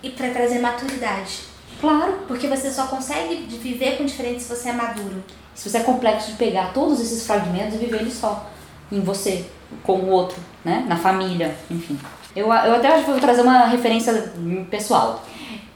[0.03, 1.40] E para trazer maturidade.
[1.81, 2.19] Claro.
[2.29, 5.23] Porque você só consegue viver com diferente se você é maduro.
[5.55, 8.51] Se você é complexo de pegar todos esses fragmentos e viver eles só.
[8.93, 9.47] Em você,
[9.83, 10.85] com o outro, né?
[10.87, 11.99] Na família, enfim.
[12.37, 14.33] Eu, eu até vou trazer uma referência
[14.71, 15.25] pessoal.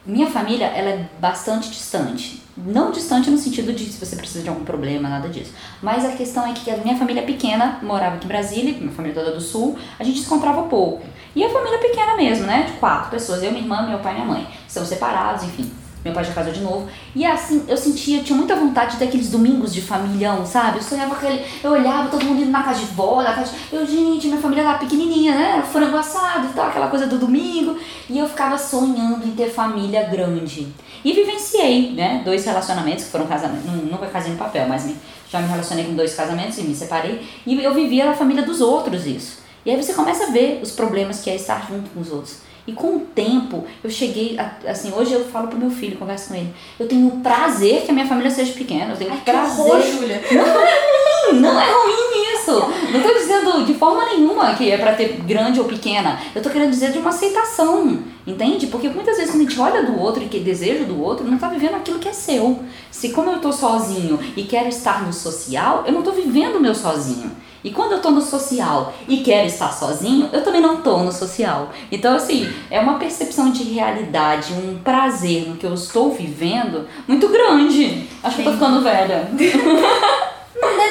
[0.05, 2.43] Minha família, ela é bastante distante.
[2.57, 5.53] Não distante no sentido de se você precisa de algum problema, nada disso.
[5.81, 9.15] Mas a questão é que a minha família pequena morava aqui em Brasília, minha família
[9.15, 11.05] toda do sul, a gente se encontrava pouco.
[11.37, 12.65] E a família pequena mesmo, né?
[12.65, 14.49] De quatro pessoas, eu, minha irmã, meu pai e minha mãe.
[14.67, 15.71] São separados, enfim.
[16.05, 16.89] Meu pai já casou de novo.
[17.15, 20.79] E assim, eu sentia, tinha muita vontade de ter aqueles domingos de familhão, sabe?
[20.79, 21.45] Eu sonhava aquele.
[21.63, 23.75] Eu olhava todo mundo indo na casa de vó, na casa de.
[23.75, 25.65] Eu, gente, minha família lá pequenininha, né?
[25.73, 27.77] Frango assado e tal, aquela coisa do domingo.
[28.09, 30.69] E eu ficava sonhando em ter família grande.
[31.05, 32.23] E vivenciei, né?
[32.25, 33.65] Dois relacionamentos que foram casamentos.
[33.67, 34.89] Nunca casei no papel, mas
[35.29, 37.27] já me relacionei com dois casamentos e me separei.
[37.45, 39.39] E eu vivia a família dos outros isso.
[39.67, 42.48] E aí você começa a ver os problemas que é estar junto com os outros.
[42.69, 46.29] E com o tempo, eu cheguei, a, assim, hoje eu falo pro meu filho, converso
[46.29, 49.55] com ele, eu tenho prazer que a minha família seja pequena, eu tenho Ai, prazer.
[49.55, 50.23] Que horror, Julia.
[50.31, 52.53] Não é ruim, não é ruim isso.
[52.93, 56.21] Não tô dizendo de forma nenhuma que é para ter grande ou pequena.
[56.35, 58.67] Eu tô querendo dizer de uma aceitação, entende?
[58.67, 61.39] Porque muitas vezes quando a gente olha do outro e que deseja do outro, não
[61.39, 62.63] tá vivendo aquilo que é seu.
[62.91, 66.61] Se como eu tô sozinho e quero estar no social, eu não tô vivendo o
[66.61, 67.31] meu sozinho.
[67.65, 71.13] E quando eu tô no social e quero estar sozinho, eu também não tô no
[71.13, 71.71] social.
[71.91, 77.29] Então, assim, é uma percepção de realidade, um prazer no que eu estou vivendo muito
[77.29, 78.07] grande.
[78.23, 78.43] Acho Sim.
[78.43, 79.29] que eu tô ficando velha.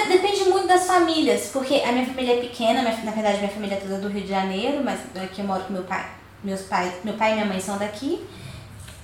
[0.08, 3.80] Depende muito das famílias, porque a minha família é pequena, na verdade minha família é
[3.80, 6.06] toda do Rio de Janeiro, mas aqui eu moro com meu pai.
[6.44, 8.26] Meus pais, meu pai e minha mãe são daqui.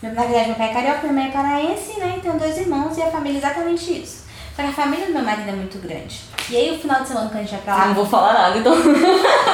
[0.02, 2.20] Na verdade, meu pai é carioca, minha mãe é paraense, né?
[2.22, 4.23] Tenho dois irmãos e a família é exatamente isso.
[4.56, 6.22] Só que a família do meu marido é muito grande.
[6.50, 7.88] E aí o final de semana que a gente vai pra lá.
[7.88, 8.76] Não vou falar nada, então.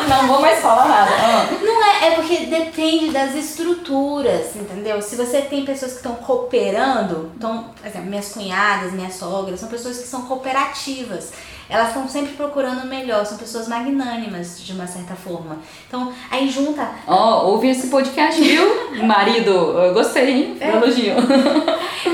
[0.09, 1.11] não vou mais falar nada.
[1.11, 1.47] Ah.
[1.61, 5.01] Não é, é porque depende das estruturas, entendeu?
[5.01, 9.69] Se você tem pessoas que estão cooperando, então, por exemplo, minhas cunhadas, minhas sogras, são
[9.69, 11.31] pessoas que são cooperativas
[11.69, 15.59] elas estão sempre procurando o melhor, são pessoas magnânimas de uma certa forma.
[15.87, 16.89] Então, aí junta.
[17.05, 19.05] Ó, oh, ouve esse podcast, viu?
[19.05, 20.57] Marido, eu gostei, hein?
[20.59, 20.71] É.
[20.71, 21.13] Elogio.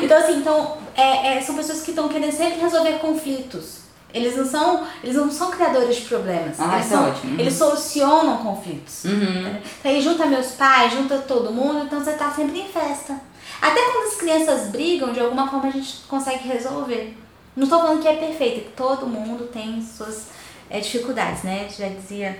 [0.04, 3.86] Então, assim, então, é, é, são pessoas que estão querendo sempre resolver conflitos.
[4.14, 6.58] Eles não são, eles não são criadores de problemas.
[6.58, 7.34] Ah, eles, é são, ótimo.
[7.34, 7.40] Uhum.
[7.40, 9.04] eles solucionam conflitos.
[9.04, 9.58] Uhum.
[9.80, 13.20] Então, aí junta meus pais, junta todo mundo, então você tá sempre em festa.
[13.62, 17.18] Até quando as crianças brigam, de alguma forma a gente consegue resolver.
[17.56, 20.28] Não estou falando que é perfeito, que todo mundo tem suas
[20.70, 21.68] é, dificuldades, né?
[21.70, 22.40] Já dizia,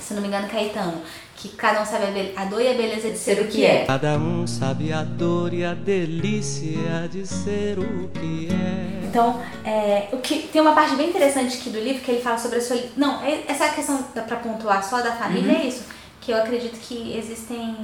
[0.00, 1.00] se não me engano, Caetano,
[1.36, 3.84] que cada um sabe a, a dor e a beleza de ser o que é.
[3.86, 9.06] Cada um sabe a dor e a delícia de ser o que é.
[9.06, 12.38] Então, é, o que tem uma parte bem interessante aqui do livro que ele fala
[12.38, 12.90] sobre a solidão.
[12.96, 15.84] Não, é- essa questão para pontuar só da família é isso,
[16.20, 17.76] que eu acredito que existem.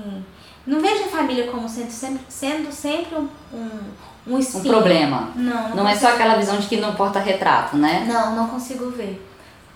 [0.66, 5.30] Não vejo a família como sendo sempre, sendo sempre um, um, um Um problema.
[5.34, 8.04] Não, não, Não é só aquela visão de que não importa retrato, né?
[8.08, 9.24] Não, não consigo ver.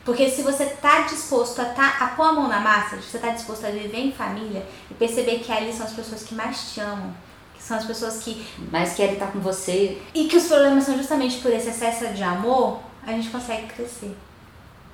[0.04, 3.18] Porque se você tá disposto a, tá, a pôr a mão na massa, se você
[3.18, 6.72] tá disposto a viver em família e perceber que ali são as pessoas que mais
[6.72, 7.12] te amam,
[7.54, 9.98] que são as pessoas que Mas quer estar com você.
[10.14, 14.16] E que os problemas são justamente por esse excesso de amor, a gente consegue crescer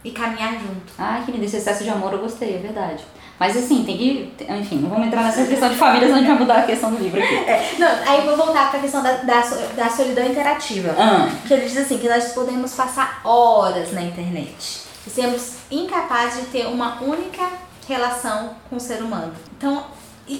[0.02, 0.92] e caminhar junto.
[0.98, 3.04] Ai, que lindo, esse excesso de amor eu gostei, é verdade.
[3.38, 4.32] Mas assim, tem que.
[4.48, 6.90] Enfim, não vamos entrar nessa questão de família, senão a gente vai mudar a questão
[6.90, 7.78] do livro aqui.
[7.78, 9.40] Não, aí vou voltar para a questão da, da,
[9.76, 10.94] da solidão interativa.
[10.98, 16.44] Ah, Que ele diz assim, que nós podemos passar horas na internet e sermos incapazes
[16.44, 17.48] de ter uma única
[17.86, 19.32] relação com o ser humano.
[19.56, 19.86] Então,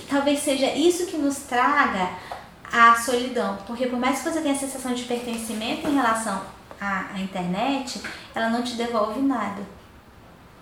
[0.08, 2.10] talvez seja isso que nos traga
[2.72, 3.58] a solidão.
[3.66, 6.42] Porque por mais que você tenha a sensação de pertencimento em relação
[6.80, 8.00] à, à internet,
[8.34, 9.62] ela não te devolve nada.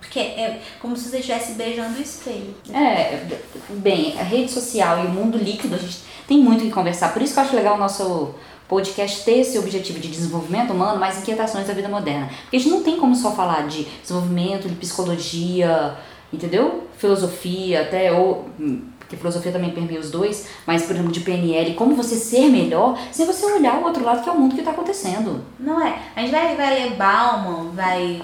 [0.01, 2.55] Porque é como se você estivesse beijando o espelho.
[2.73, 3.41] é,
[3.71, 7.13] bem, a rede social e o mundo líquido, a gente tem muito o que conversar.
[7.13, 8.35] Por isso que eu acho legal o nosso
[8.75, 12.29] podcast ter esse objetivo de desenvolvimento humano, mais inquietações da vida moderna.
[12.43, 15.97] Porque a gente não tem como só falar de desenvolvimento, de psicologia,
[16.33, 16.89] entendeu?
[16.99, 21.75] Filosofia, até ou hum, porque filosofia também permeia os dois, mas por exemplo de PNL,
[21.75, 24.61] como você ser melhor, sem você olhar o outro lado que é o mundo que
[24.61, 25.45] está acontecendo.
[25.61, 25.99] Não é?
[26.17, 28.23] A gente vai, vai ler Bauman, vai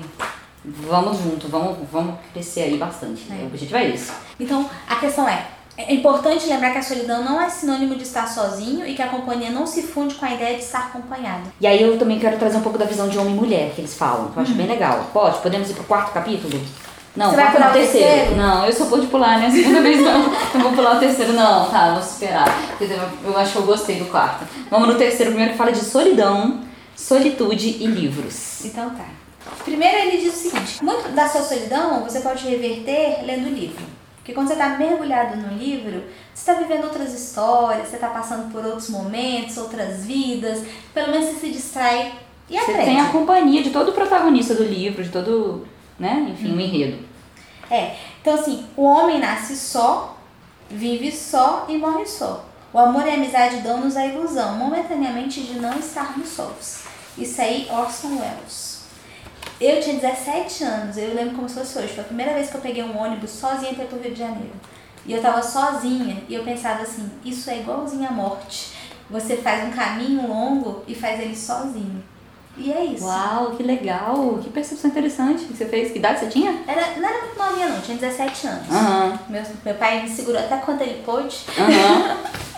[0.63, 3.27] Vamos junto, vamos, vamos crescer aí bastante.
[3.31, 3.45] É.
[3.45, 4.13] O objetivo é esse.
[4.39, 5.47] Então, a questão é,
[5.89, 9.09] é importante lembrar que a solidão não é sinônimo de estar sozinho e que a
[9.09, 11.53] companhia não se funde com a ideia de estar acompanhado.
[11.61, 13.81] E aí eu também quero trazer um pouco da visão de homem e mulher que
[13.81, 15.11] eles falam, que eu acho bem legal.
[15.13, 15.39] Pode?
[15.39, 16.61] Podemos ir pro quarto capítulo?
[17.17, 18.07] Não, Você vai pular não, o terceiro.
[18.09, 18.37] terceiro?
[18.37, 19.47] Não, eu só vou de pular, né?
[19.47, 20.33] A segunda vez não.
[20.55, 21.69] Eu vou pular o terceiro, não.
[21.69, 22.47] Tá, vou esperar.
[23.25, 24.45] Eu acho que eu gostei do quarto.
[24.71, 26.61] Vamos no terceiro primeiro que fala de solidão,
[26.95, 28.65] solitude e livros.
[28.65, 29.07] Então tá.
[29.65, 33.83] Primeiro ele diz o seguinte, muito da sua solidão você pode reverter lendo livro.
[34.21, 36.05] Porque quando você está mergulhado no livro,
[36.35, 41.27] você está vivendo outras histórias, você está passando por outros momentos, outras vidas, pelo menos
[41.31, 42.13] você se distrai
[42.49, 42.85] e Você aprende.
[42.85, 45.67] tem a companhia de todo o protagonista do livro, de todo,
[45.99, 46.29] né?
[46.33, 46.99] Enfim, o enredo.
[47.71, 50.19] É, então assim, o homem nasce só,
[50.69, 52.45] vive só e morre só.
[52.73, 56.85] O amor e a amizade dão-nos a ilusão, momentaneamente, de não estarmos sós.
[57.19, 58.70] Isso aí, Orson Welles.
[59.61, 61.89] Eu tinha 17 anos, eu lembro como se fosse hoje.
[61.89, 64.53] Foi a primeira vez que eu peguei um ônibus sozinha para pro Rio de Janeiro.
[65.05, 68.73] E eu tava sozinha e eu pensava assim, isso é igualzinho à morte.
[69.11, 72.03] Você faz um caminho longo e faz ele sozinho.
[72.57, 73.05] E é isso.
[73.05, 74.39] Uau, que legal!
[74.43, 75.93] Que percepção interessante que você fez.
[75.93, 76.63] Que idade você tinha?
[76.67, 78.69] Era, não era muito novinha não, tinha 17 anos.
[78.71, 81.37] Aham, Meu, meu pai me segurou até quanto ele pôde.
[81.59, 82.17] aham.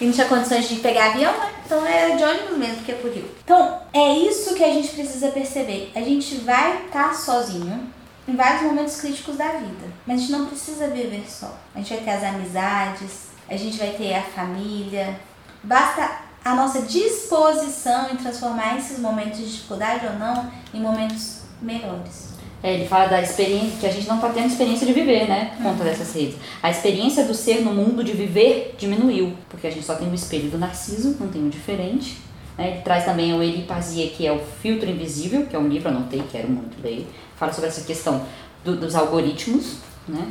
[0.00, 1.52] E não tinha condições de pegar avião, né?
[1.64, 3.30] Então era de ônibus mesmo, porque é por Rio.
[3.44, 5.92] Então, é isso que a gente precisa perceber.
[5.94, 7.86] A gente vai estar sozinho
[8.26, 9.88] em vários momentos críticos da vida.
[10.06, 11.54] Mas a gente não precisa viver só.
[11.74, 13.10] A gente vai ter as amizades,
[13.48, 15.20] a gente vai ter a família.
[15.62, 16.10] Basta
[16.44, 22.29] a nossa disposição em transformar esses momentos de dificuldade ou não em momentos melhores.
[22.62, 25.52] É, ele fala da experiência, que a gente não está tendo experiência de viver, né?
[25.56, 26.36] Por conta dessas redes.
[26.62, 30.14] A experiência do ser no mundo de viver diminuiu, porque a gente só tem o
[30.14, 32.18] espelho do Narciso, não tem o diferente.
[32.58, 32.72] né?
[32.72, 36.22] Ele traz também o Eripasia, que é o Filtro Invisível, que é um livro, anotei,
[36.30, 37.08] quero muito ler.
[37.38, 38.26] Fala sobre essa questão
[38.62, 40.30] do- dos algoritmos, né?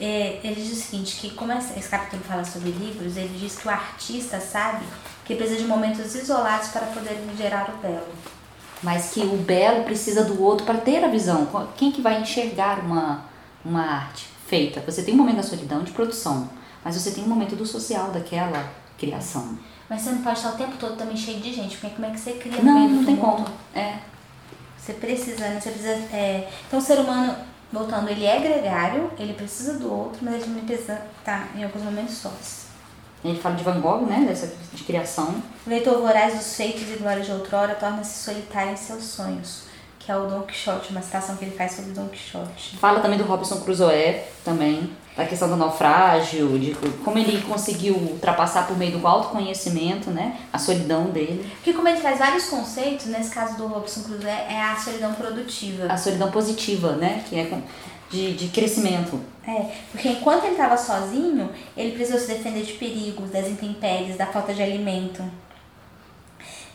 [0.00, 3.68] É, ele diz o seguinte, que como esse capítulo fala sobre livros, ele diz que
[3.68, 4.84] o artista sabe
[5.24, 8.08] que precisa de momentos isolados para poder gerar o belo.
[8.82, 11.48] Mas que o belo precisa do outro para ter a visão.
[11.76, 13.24] Quem que vai enxergar uma,
[13.64, 14.80] uma arte feita?
[14.80, 16.48] Você tem um momento da solidão de produção,
[16.84, 18.68] mas você tem um momento do social daquela
[18.98, 19.56] criação.
[19.88, 22.10] Mas você não pode estar o tempo todo também cheio de gente, porque como é
[22.10, 23.46] que você cria Não, não tem como.
[23.74, 23.98] É.
[24.78, 25.60] Você precisa, né?
[25.60, 25.92] Você precisa.
[26.12, 27.36] é, Então o ser humano,
[27.72, 31.82] voltando, ele é gregário, ele precisa do outro, mas ele também precisa estar em alguns
[31.84, 32.71] momentos sós.
[33.24, 34.24] Ele fala de Van Gogh, né?
[34.26, 35.42] Dessa de criação.
[35.66, 39.62] Leitor voraz dos feitos e glórias de outrora torna-se solitário em seus sonhos.
[40.04, 42.76] que é o Don Quixote, uma citação que ele faz sobre Don Quixote.
[42.76, 48.66] Fala também do Robinson Crusoe, também, da questão do naufrágio, de como ele conseguiu ultrapassar
[48.66, 51.48] por meio do autoconhecimento, né, a solidão dele.
[51.54, 55.86] Porque como ele traz vários conceitos, nesse caso do Robinson Crusoe, é a solidão produtiva.
[55.86, 57.44] A solidão positiva, né, que é
[58.12, 59.18] de, de crescimento.
[59.46, 64.26] É, porque enquanto ele estava sozinho, ele precisou se defender de perigos, das intempéries, da
[64.26, 65.24] falta de alimento.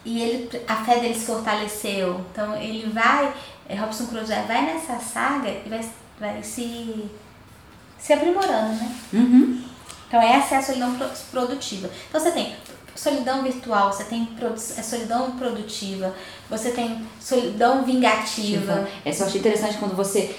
[0.04, 2.22] E ele, a fé dele se fortaleceu.
[2.32, 3.34] Então ele vai,
[3.70, 5.86] eh, Robson Crusoe vai nessa saga e vai,
[6.20, 7.06] vai se,
[8.00, 8.96] se aprimorando, né?
[9.14, 9.64] Uhum.
[10.08, 11.90] Então essa é a solidão pro- produtiva.
[12.10, 12.56] Então você tem
[12.96, 14.28] solidão virtual, você tem
[14.78, 16.16] é solidão produtiva,
[16.50, 18.88] você tem solidão vingativa.
[19.06, 20.36] Eu achei interessante quando você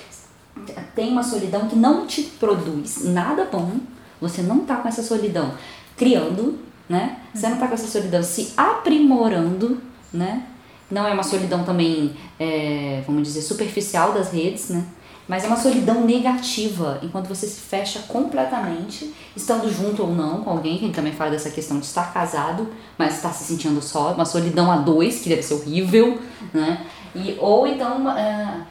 [0.95, 3.73] tem uma solidão que não te produz nada bom,
[4.21, 5.55] você não tá com essa solidão
[5.97, 7.19] criando, né?
[7.35, 9.81] Você não tá com essa solidão se aprimorando,
[10.13, 10.45] né?
[10.91, 14.85] Não é uma solidão também, é, vamos dizer, superficial das redes, né?
[15.29, 20.49] Mas é uma solidão negativa, enquanto você se fecha completamente, estando junto ou não com
[20.49, 22.67] alguém, que ele também fala dessa questão de estar casado,
[22.97, 26.19] mas estar se sentindo só, uma solidão a dois, que deve ser horrível,
[26.55, 26.87] né?
[27.15, 28.63] E, ou então é,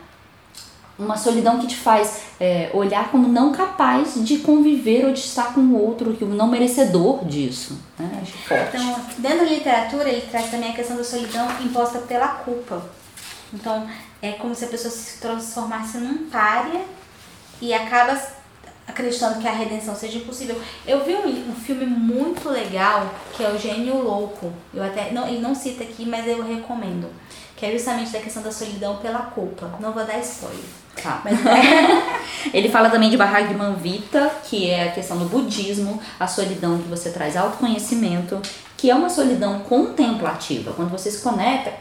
[0.97, 5.53] uma solidão que te faz é, olhar como não capaz de conviver ou de estar
[5.53, 7.79] com o outro, que não merecedor disso.
[7.99, 8.19] Né?
[8.21, 8.77] Acho forte.
[8.77, 12.83] Então, dentro da literatura, ele traz também a questão da solidão imposta pela culpa.
[13.53, 13.87] Então,
[14.21, 16.81] é como se a pessoa se transformasse num pária
[17.61, 18.19] e acaba
[18.87, 20.59] acreditando que a redenção seja impossível.
[20.85, 24.51] Eu vi um, um filme muito legal que é o Gênio Louco.
[24.73, 27.09] Eu até não, ele não cita aqui, mas eu recomendo.
[27.57, 29.69] Que é justamente da questão da solidão pela culpa.
[29.81, 30.63] Não vou dar spoiler.
[31.01, 31.21] Tá.
[31.23, 32.17] Mas é,
[32.53, 36.87] Ele fala também de Bhagavad Vita, que é a questão do budismo, a solidão que
[36.87, 38.41] você traz autoconhecimento,
[38.75, 41.73] que é uma solidão contemplativa, quando você se conecta,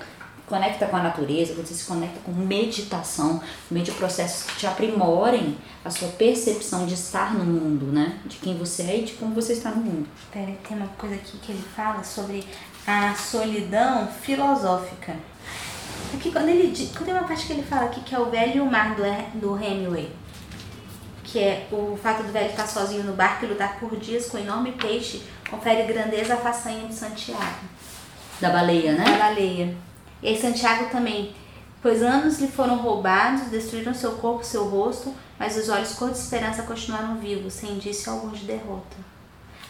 [0.46, 4.66] conecta com a natureza, quando você se conecta com meditação, meio de processos que te
[4.66, 8.18] aprimorem a sua percepção de estar no mundo, né?
[8.24, 10.08] De quem você é e de como você está no mundo.
[10.32, 12.44] Pera, tem uma coisa aqui que ele fala sobre
[12.86, 15.16] a solidão filosófica.
[16.14, 18.64] Aqui quando ele quando tem uma parte que ele fala aqui que é o velho
[18.66, 19.02] mar do,
[19.40, 20.10] do Hemingway.
[21.24, 24.38] Que é o fato do velho estar sozinho no barco e lutar por dias com
[24.38, 27.66] um enorme peixe confere grandeza à façanha de Santiago,
[28.40, 29.18] Da baleia, da né?
[29.18, 29.76] baleia.
[30.22, 31.34] E aí Santiago também,
[31.80, 36.18] pois anos lhe foram roubados, destruíram seu corpo, seu rosto, mas os olhos cor de
[36.18, 38.96] esperança continuaram vivos, sem indício algum de derrota.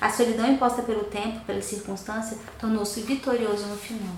[0.00, 4.14] A solidão imposta pelo tempo, pela circunstância, tornou-se vitorioso no final.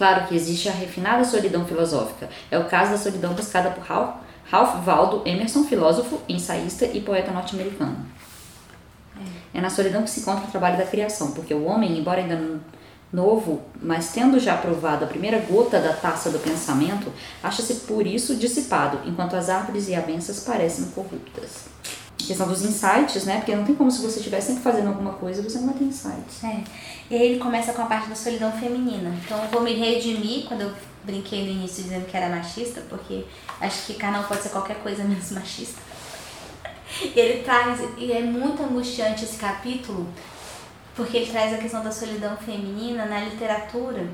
[0.00, 2.30] Claro que existe a refinada solidão filosófica.
[2.50, 4.14] É o caso da solidão buscada por Ralph,
[4.50, 7.98] Ralph Waldo Emerson, filósofo, ensaísta e poeta norte-americano.
[9.52, 12.60] É na solidão que se encontra o trabalho da criação, porque o homem, embora ainda
[13.12, 18.36] novo, mas tendo já provado a primeira gota da taça do pensamento, acha-se por isso
[18.36, 21.66] dissipado, enquanto as árvores e avensas parecem corruptas.
[22.30, 23.38] Questão dos insights, né?
[23.38, 25.82] Porque não tem como se você estiver sempre fazendo alguma coisa, você não vai ter
[25.82, 26.44] insights.
[26.44, 26.62] É.
[27.10, 29.12] E aí ele começa com a parte da solidão feminina.
[29.24, 33.24] Então eu vou me redimir quando eu brinquei no início dizendo que era machista, porque
[33.60, 35.80] acho que canal pode ser qualquer coisa menos machista.
[37.16, 40.06] Ele traz, e é muito angustiante esse capítulo,
[40.94, 44.06] porque ele traz a questão da solidão feminina na literatura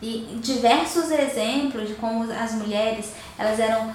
[0.00, 3.92] e diversos exemplos de como as mulheres elas eram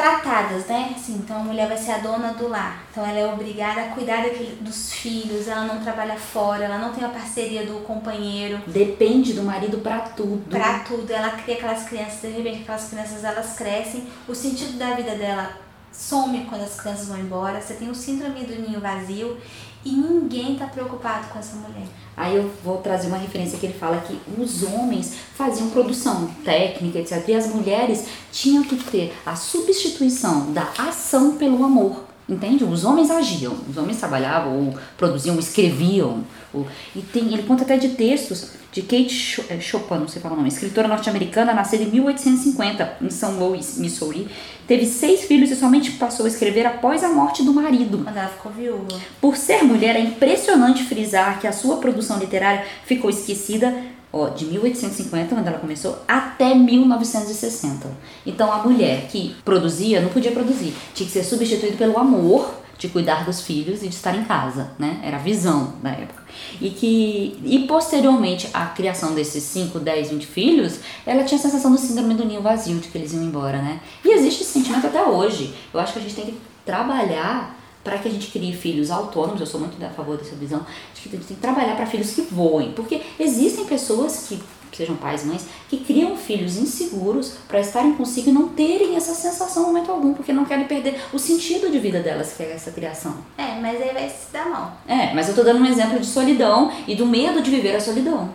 [0.00, 0.94] tratadas, né?
[0.96, 2.82] Assim, então a mulher vai ser a dona do lar.
[2.90, 6.92] Então ela é obrigada a cuidar daquele, dos filhos, ela não trabalha fora, ela não
[6.92, 10.48] tem a parceria do companheiro Depende do marido pra tudo.
[10.48, 11.10] pra tudo.
[11.10, 15.50] Ela cria aquelas crianças, de repente aquelas crianças elas crescem, o sentido da vida dela
[15.92, 17.60] some quando as crianças vão embora.
[17.60, 19.36] Você tem o síndrome do ninho vazio
[19.84, 21.86] e ninguém tá preocupado com essa mulher.
[22.16, 26.98] Aí eu vou trazer uma referência que ele fala que os homens faziam produção técnica,
[26.98, 27.26] etc.
[27.28, 32.04] E as mulheres tinham que ter a substituição da ação pelo amor.
[32.28, 32.62] Entende?
[32.62, 36.22] Os homens agiam, os homens trabalhavam, ou produziam, escreviam.
[36.54, 40.34] ou- E tem, ele conta até de textos de Kate eh, Chopin, não sei falar
[40.34, 44.28] o nome, escritora norte-americana, nascida em 1850, em São Louis, Missouri.
[44.66, 47.98] Teve seis filhos e somente passou a escrever após a morte do marido.
[48.04, 49.00] Quando ela ficou viúva.
[49.20, 53.74] Por ser mulher, é impressionante frisar que a sua produção literária ficou esquecida
[54.12, 57.88] ó, de 1850, quando ela começou, até 1960.
[58.24, 62.88] Então, a mulher que produzia não podia produzir, tinha que ser substituída pelo amor de
[62.88, 65.00] cuidar dos filhos e de estar em casa, né?
[65.04, 66.24] Era a visão da época.
[66.58, 71.70] E que e posteriormente à criação desses 5, 10, 20 filhos, ela tinha a sensação
[71.70, 73.80] do síndrome do ninho vazio, de que eles iam embora, né?
[74.02, 75.54] E existe esse sentimento até hoje.
[75.74, 79.40] Eu acho que a gente tem que trabalhar para que a gente crie filhos autônomos,
[79.40, 80.64] eu sou muito a favor dessa visão,
[80.94, 84.40] de que a gente tem que trabalhar para filhos que voem, porque existem pessoas que
[84.76, 89.62] sejam pais, mães, que criam filhos inseguros para estarem consigo e não terem essa sensação
[89.62, 92.70] no momento algum, porque não querem perder o sentido de vida delas, que é essa
[92.70, 93.16] criação.
[93.36, 94.76] É, mas aí vai se dar mal.
[94.86, 97.80] É, mas eu tô dando um exemplo de solidão e do medo de viver a
[97.80, 98.30] solidão.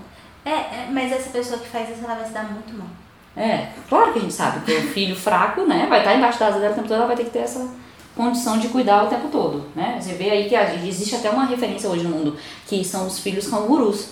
[0.45, 2.87] É, é, mas essa pessoa que faz isso, ela vai se dar muito mal.
[3.35, 6.47] É, claro que a gente sabe que o filho fraco, né, vai estar embaixo da
[6.47, 7.67] asa dela o tempo todo, ela vai ter que ter essa
[8.15, 9.97] condição de cuidar o tempo todo, né?
[9.99, 10.55] Você vê aí que
[10.87, 14.07] existe até uma referência hoje no mundo, que são os filhos cangurus.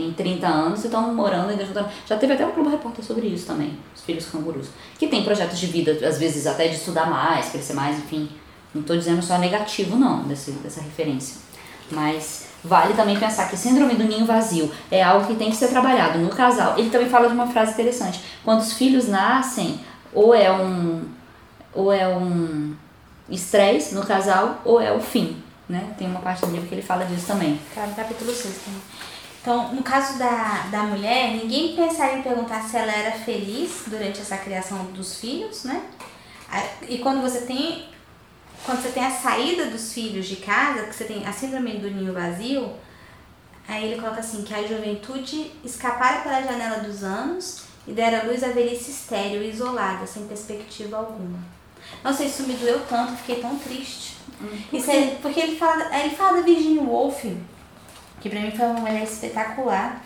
[0.00, 1.90] Tem 30 anos e estão morando ainda juntando.
[2.06, 4.68] Já teve até um clube repórter sobre isso também, os filhos cangurus.
[4.98, 8.30] Que tem projetos de vida, às vezes até de estudar mais, crescer mais, enfim.
[8.74, 11.36] Não estou dizendo só negativo, não, desse, dessa referência.
[11.90, 15.68] Mas vale também pensar que síndrome do ninho vazio é algo que tem que ser
[15.68, 16.78] trabalhado no casal.
[16.78, 18.22] Ele também fala de uma frase interessante.
[18.42, 19.80] Quando os filhos nascem,
[20.14, 21.04] ou é um,
[21.74, 22.74] ou é um
[23.28, 25.42] estresse no casal, ou é o fim.
[25.68, 25.92] Né?
[25.98, 27.60] Tem uma parte do livro que ele fala disso também.
[27.74, 28.80] Tá no capítulo 6 também.
[29.40, 34.20] Então, no caso da, da mulher, ninguém pensaria em perguntar se ela era feliz durante
[34.20, 35.82] essa criação dos filhos, né?
[36.88, 37.88] E quando você tem
[38.64, 41.90] quando você tem a saída dos filhos de casa, que você tem a síndrome do
[41.90, 42.70] ninho vazio,
[43.66, 48.44] aí ele coloca assim, que a juventude escapara pela janela dos anos e dera luz
[48.44, 51.38] à velhice estéril e isolada, sem perspectiva alguma.
[52.04, 54.18] Nossa, isso me doeu tanto, fiquei tão triste.
[54.40, 57.24] Hum, isso é, porque ele fala, ele fala da Virginia Woolf,
[58.20, 60.04] que pra mim foi uma mulher espetacular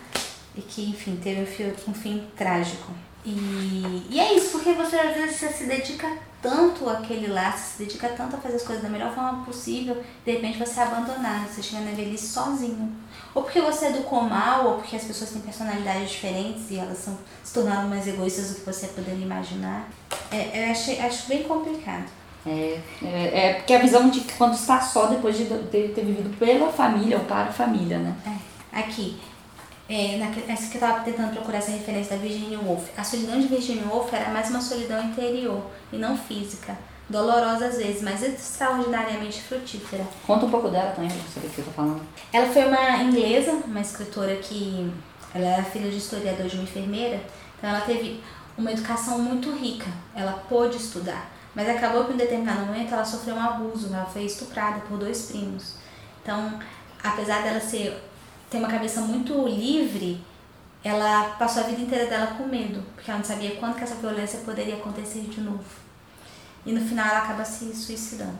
[0.55, 2.91] e que, enfim, teve um fim, um fim trágico.
[3.25, 6.07] E, e é isso, porque você às vezes você se dedica
[6.41, 10.31] tanto àquele laço, se dedica tanto a fazer as coisas da melhor forma possível, de
[10.31, 12.95] repente você é abandonado, você chega na velhice sozinho.
[13.33, 17.17] Ou porque você educou mal, ou porque as pessoas têm personalidades diferentes e elas são,
[17.43, 19.89] se tornaram mais egoístas do que você poderia imaginar.
[20.31, 22.05] É, eu acho, acho bem complicado.
[22.45, 26.37] É, é, é, porque a visão de quando está só depois de ter, ter vivido
[26.37, 28.15] pela família ou para a família, né?
[28.73, 29.19] É, aqui,
[29.89, 32.89] é, essa que eu estava tentando procurar essa referência da Virginia Woolf.
[32.97, 36.75] A solidão de Virginia Woolf era mais uma solidão interior e não física.
[37.07, 40.03] Dolorosa às vezes, mas extraordinariamente frutífera.
[40.25, 42.01] Conta um pouco dela também, pra saber o que eu tô falando.
[42.33, 44.91] Ela foi uma inglesa, uma escritora que.
[45.33, 47.19] Ela era filha de historiador de uma enfermeira,
[47.57, 48.23] então ela teve
[48.57, 49.87] uma educação muito rica.
[50.15, 54.25] Ela pôde estudar, mas acabou que em determinado momento ela sofreu um abuso, ela foi
[54.25, 55.75] estuprada por dois primos.
[56.21, 56.59] Então,
[57.01, 58.03] apesar dela ser
[58.49, 60.23] ter uma cabeça muito livre,
[60.83, 63.95] ela passou a vida inteira dela com medo, porque ela não sabia quando que essa
[63.95, 65.63] violência poderia acontecer de novo.
[66.65, 68.37] E no final ela acaba se suicidando.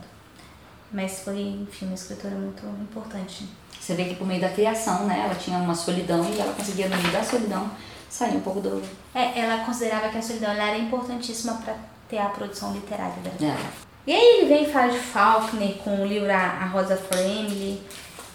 [0.91, 3.47] Mas foi, enfim, uma escritora muito importante.
[3.79, 6.87] Você vê que por meio da criação, né, ela tinha uma solidão e ela conseguia,
[6.87, 7.69] no meio da solidão,
[8.09, 8.81] sair um pouco do.
[9.13, 11.75] É, ela considerava que a solidão era importantíssima para
[12.09, 13.53] ter a produção literária dela.
[13.53, 13.85] É.
[14.07, 17.81] E aí ele vem e fala de Faulkner com o livro A Rosa for Emily,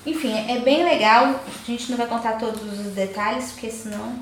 [0.05, 1.27] enfim, é bem legal.
[1.27, 4.15] A gente não vai contar todos os detalhes, porque senão.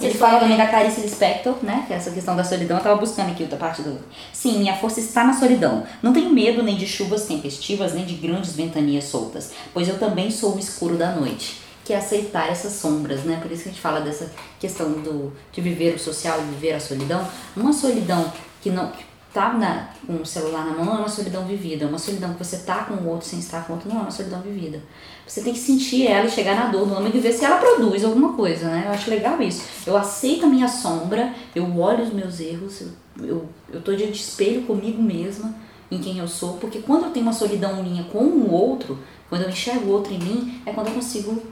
[0.00, 1.84] Ele fala também da Clarice Lispector, né?
[1.86, 2.78] Que é essa questão da solidão.
[2.78, 3.98] Eu tava buscando aqui outra parte do.
[4.32, 5.86] Sim, minha força está na solidão.
[6.02, 10.30] Não tenho medo nem de chuvas tempestivas, nem de grandes ventanias soltas, pois eu também
[10.30, 11.60] sou o escuro da noite.
[11.84, 13.38] Que é aceitar essas sombras, né?
[13.40, 16.72] Por isso que a gente fala dessa questão do, de viver o social e viver
[16.72, 17.24] a solidão.
[17.56, 18.32] Uma solidão
[18.66, 18.90] que não.
[18.90, 21.86] Que tá na, com o celular na mão é uma solidão vivida.
[21.86, 24.02] Uma solidão que você tá com o outro sem estar com o outro não é
[24.02, 24.82] uma solidão vivida.
[25.26, 27.58] Você tem que sentir ela e chegar na dor do homem e ver se ela
[27.58, 28.84] produz alguma coisa, né?
[28.86, 29.62] Eu acho legal isso.
[29.86, 32.88] Eu aceito a minha sombra, eu olho os meus erros, eu,
[33.24, 35.54] eu, eu tô de espelho comigo mesma,
[35.90, 38.98] em quem eu sou, porque quando eu tenho uma solidão minha com o outro,
[39.28, 41.42] quando eu enxergo o outro em mim, é quando eu consigo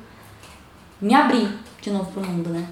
[1.01, 1.49] me abrir
[1.81, 2.67] de novo pro mundo, né?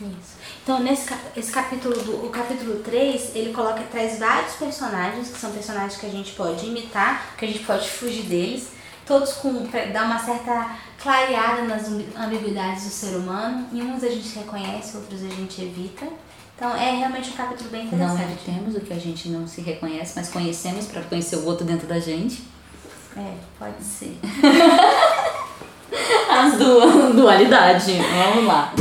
[0.00, 0.39] Isso.
[0.62, 5.52] Então, nesse esse capítulo, do, o capítulo 3, ele coloca, traz vários personagens, que são
[5.52, 8.68] personagens que a gente pode imitar, que a gente pode fugir deles,
[9.06, 13.66] todos com dar uma certa clareada nas ambiguidades do ser humano.
[13.72, 16.06] Em uns a gente reconhece, outros a gente evita.
[16.56, 18.42] Então é realmente um capítulo bem interessante.
[18.46, 21.64] Não temos o que a gente não se reconhece, mas conhecemos para conhecer o outro
[21.64, 22.44] dentro da gente.
[23.16, 24.18] É, pode ser.
[26.30, 27.94] As duas dualidade.
[27.94, 28.72] Vamos lá.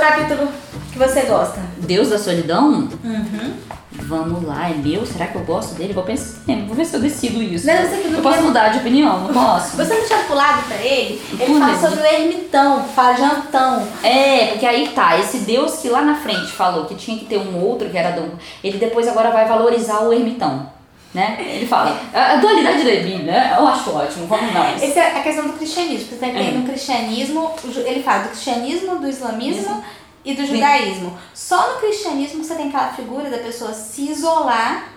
[0.00, 0.48] Capítulo
[0.92, 1.60] que você gosta?
[1.78, 2.88] Deus da solidão?
[3.04, 3.54] Uhum.
[3.92, 5.04] Vamos lá, é meu?
[5.04, 5.92] Será que eu gosto dele?
[5.92, 7.66] Vou pensar, vou ver se eu decido isso.
[7.66, 9.76] Não, você que não eu posso mudar de opinião, não posso?
[9.76, 11.20] Você não tinha pulado pra ele?
[11.38, 13.86] Ele fala sobre o ermitão, fala jantão.
[14.02, 17.38] É, porque aí tá, esse Deus que lá na frente falou que tinha que ter
[17.38, 18.32] um outro que era do.
[18.64, 20.79] Ele depois agora vai valorizar o ermitão.
[21.12, 21.36] Né?
[21.40, 24.70] Ele fala, a dualidade da Bíblia, eu acho ótimo, vamos lá.
[24.70, 26.06] Essa é a questão do cristianismo.
[26.08, 26.52] Você tem é.
[26.52, 27.52] no cristianismo,
[27.84, 29.84] ele fala do cristianismo, do islamismo Isso
[30.24, 31.18] e do judaísmo.
[31.34, 34.88] Só no cristianismo você tem aquela figura da pessoa se isolar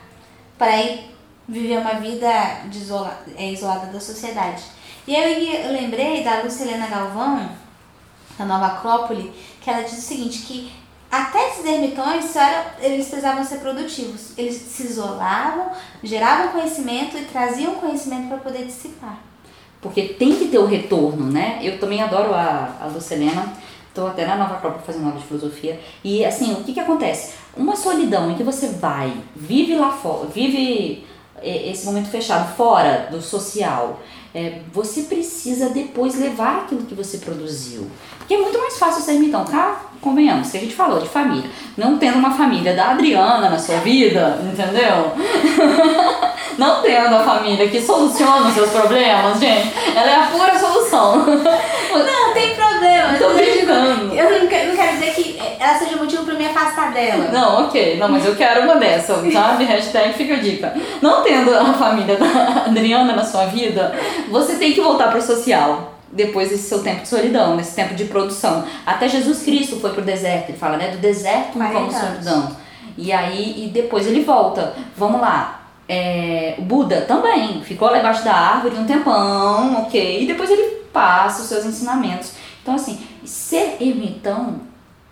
[0.57, 1.13] para ir
[1.47, 2.29] viver uma vida
[2.65, 4.63] de isola, é, isolada da sociedade.
[5.07, 7.49] E aí eu lembrei da Lucilena Galvão,
[8.37, 10.71] da Nova Acrópole, que ela diz o seguinte, que
[11.13, 14.31] até esses ermitões eram, eles precisavam ser produtivos.
[14.35, 15.69] Eles se isolavam,
[16.01, 19.19] geravam conhecimento e traziam conhecimento para poder dissipar.
[19.79, 21.59] Porque tem que ter o retorno, né?
[21.61, 23.53] Eu também adoro a, a Lucilena.
[23.89, 25.79] Estou até na Nova Acrópole fazendo aula de filosofia.
[26.03, 27.35] E assim, o que, que acontece?
[27.55, 31.05] Uma solidão em que você vai, vive lá fora, vive
[31.43, 33.99] é, esse momento fechado, fora do social,
[34.33, 37.87] é, você precisa depois levar aquilo que você produziu.
[38.17, 39.81] Porque é muito mais fácil ser ermitão, tá?
[40.01, 41.49] Convenhamos, que a gente falou de família.
[41.77, 45.11] Não tendo uma família da Adriana na sua vida, entendeu?
[46.57, 49.73] Não tendo a família que soluciona os seus problemas, gente.
[49.95, 51.25] Ela é a pura solução.
[51.99, 53.17] Não, tem problema.
[53.17, 54.13] Tô brincando.
[54.15, 57.29] Eu não quero, não quero dizer que ela seja motivo pra me afastar dela.
[57.31, 57.97] Não, ok.
[57.97, 59.65] Não, mas eu quero uma dessa, sabe?
[59.65, 60.73] Hashtag fica a dica.
[61.01, 63.93] Não tendo a família da Adriana na sua vida,
[64.29, 68.05] você tem que voltar pro social depois desse seu tempo de solidão, nesse tempo de
[68.05, 68.63] produção.
[68.85, 70.89] Até Jesus Cristo foi pro deserto, ele fala, né?
[70.89, 72.55] Do deserto como solidão.
[72.97, 74.73] E aí, e depois ele volta.
[74.95, 75.62] Vamos lá.
[75.87, 80.23] É, o Buda também ficou lá embaixo da árvore um tempão, ok?
[80.23, 82.33] E depois ele passa os seus ensinamentos.
[82.61, 84.61] Então, assim, ser ermitão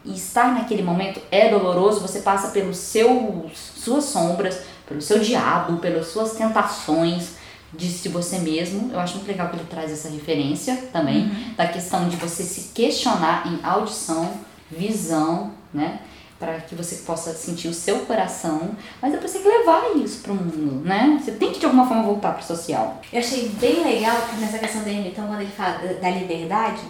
[0.06, 5.78] e estar naquele momento é doloroso, você passa pelos seus suas sombras, pelo seu diabo,
[5.78, 7.36] pelas suas tentações
[7.74, 8.92] de você mesmo.
[8.92, 11.54] Eu acho muito legal que ele traz essa referência também Uhum.
[11.56, 14.30] da questão de você se questionar em audição,
[14.70, 16.00] visão, né?
[16.42, 20.24] Para que você possa sentir o seu coração, mas depois você tem que levar isso
[20.24, 21.20] pro mundo, né?
[21.24, 23.00] Você tem que de alguma forma voltar pro social.
[23.14, 26.82] Eu achei bem legal nessa questão do ermitão, quando ele fala da- da liberdade,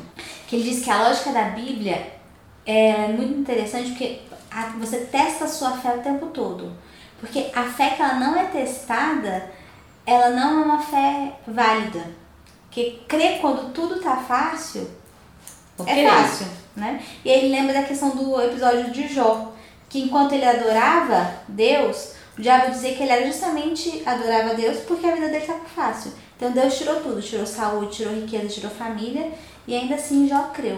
[0.47, 2.13] que ele diz que a lógica da Bíblia
[2.65, 4.21] é muito interessante porque
[4.79, 6.71] você testa a sua fé o tempo todo.
[7.19, 9.51] Porque a fé que ela não é testada,
[10.05, 12.03] ela não é uma fé válida.
[12.67, 14.89] Porque crer quando tudo tá fácil?
[15.87, 17.01] É fácil, né?
[17.23, 19.51] E ele lembra da questão do episódio de Jó,
[19.89, 25.05] que enquanto ele adorava Deus, o diabo dizia que ele era justamente adorava Deus porque
[25.05, 26.11] a vida dele estava fácil.
[26.37, 29.31] Então Deus tirou tudo, tirou saúde, tirou riqueza, tirou família,
[29.67, 30.77] e ainda assim Jó creu.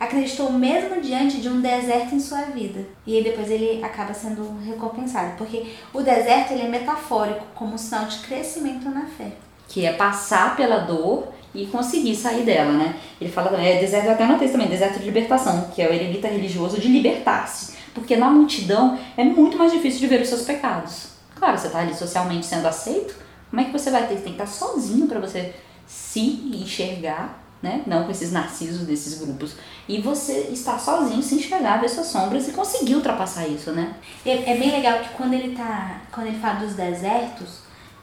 [0.00, 2.84] Acreditou mesmo diante de um deserto em sua vida.
[3.06, 7.78] E aí depois ele acaba sendo recompensado, porque o deserto ele é metafórico, como um
[7.78, 9.32] sinal de crescimento na fé.
[9.68, 12.96] que é passar pela dor e conseguir sair dela, né?
[13.20, 16.28] Ele fala, é deserto, até anotei isso também, deserto de libertação, que é o eremita
[16.28, 17.74] religioso de libertar-se.
[17.94, 21.08] Porque na multidão é muito mais difícil de ver os seus pecados.
[21.34, 23.14] Claro, você tá ali socialmente sendo aceito,
[23.50, 24.16] como é que você vai ter?
[24.22, 25.54] Que estar sozinho para você
[25.86, 27.82] se enxergar, né?
[27.86, 29.54] Não com esses narcisos desses grupos.
[29.86, 33.94] E você estar sozinho, se enxergar, ver suas sombras e conseguir ultrapassar isso, né?
[34.24, 36.00] É, é bem legal que quando ele tá.
[36.10, 37.58] Quando ele fala dos desertos,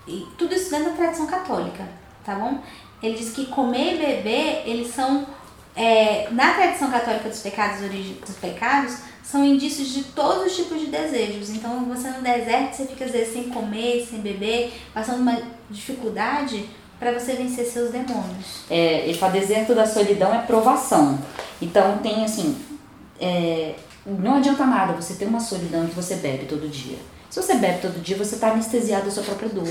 [0.07, 1.83] e tudo isso dentro da tradição católica,
[2.23, 2.59] tá bom?
[3.01, 5.25] Ele diz que comer e beber, eles são.
[5.75, 10.87] é, na tradição católica dos pecados, dos pecados, são indícios de todos os tipos de
[10.87, 11.49] desejos.
[11.51, 15.39] Então, você no deserto, você fica às vezes sem comer, sem beber, passando uma
[15.69, 16.67] dificuldade
[16.99, 18.63] para você vencer seus demônios.
[18.69, 21.17] é, ele fala deserto da solidão é provação.
[21.61, 22.57] Então tem assim,
[23.19, 23.75] é,
[24.05, 26.97] não adianta nada você ter uma solidão que você bebe todo dia.
[27.29, 29.67] Se você bebe todo dia, você está anestesiado da sua própria dor.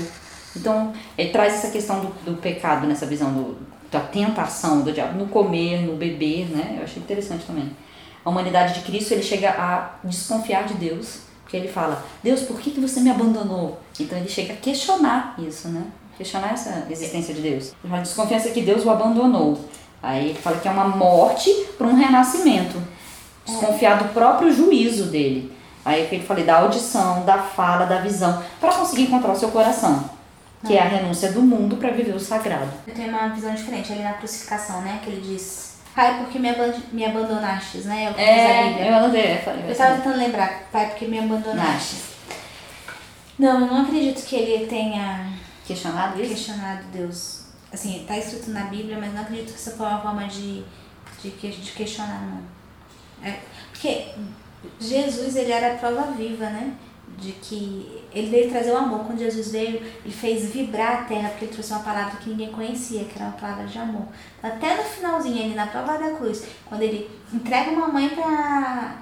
[0.55, 3.57] Então, ele traz essa questão do, do pecado nessa visão do,
[3.91, 6.75] da tentação do diabo no comer, no beber, né?
[6.77, 7.69] Eu achei interessante também.
[8.23, 12.59] A humanidade de Cristo, ele chega a desconfiar de Deus, porque ele fala: Deus, por
[12.59, 13.79] que, que você me abandonou?
[13.99, 15.85] Então ele chega a questionar isso, né?
[16.17, 17.73] Questionar essa existência de Deus.
[17.81, 19.57] Fala: desconfiança que Deus o abandonou.
[20.01, 22.81] Aí ele fala que é uma morte para um renascimento.
[23.45, 25.51] Desconfiar do próprio juízo dele.
[25.83, 30.09] Aí ele falei da audição, da fala, da visão, para conseguir encontrar o seu coração,
[30.65, 32.71] que é a renúncia do mundo para viver o sagrado.
[32.87, 34.99] Eu tenho uma visão diferente ali na crucificação, né?
[35.03, 38.13] Que ele diz: Pai, por que me, aban- me abandonastes, né?
[38.17, 38.85] É a Bíblia.
[38.87, 41.95] eu anotei, é, falei, Eu tava tentando lembrar, pai, porque me abandonaste.
[43.37, 45.31] Não, eu não acredito que ele tenha
[45.65, 46.29] questionado isso?
[46.33, 47.43] questionado Deus.
[47.71, 50.63] Assim, tá escrito na Bíblia, mas não acredito que essa foi uma forma de,
[51.21, 52.41] de, de questionar, não.
[53.23, 53.39] É,
[53.71, 54.07] porque
[54.79, 56.73] Jesus, ele era a prova viva, né?
[57.19, 59.05] De que ele veio trazer o amor.
[59.05, 62.51] Quando Jesus veio, ele fez vibrar a terra, porque ele trouxe uma palavra que ninguém
[62.51, 64.07] conhecia, que era uma palavra de amor.
[64.41, 68.95] Até no finalzinho, ali na prova da cruz, quando ele entrega uma mãe pra,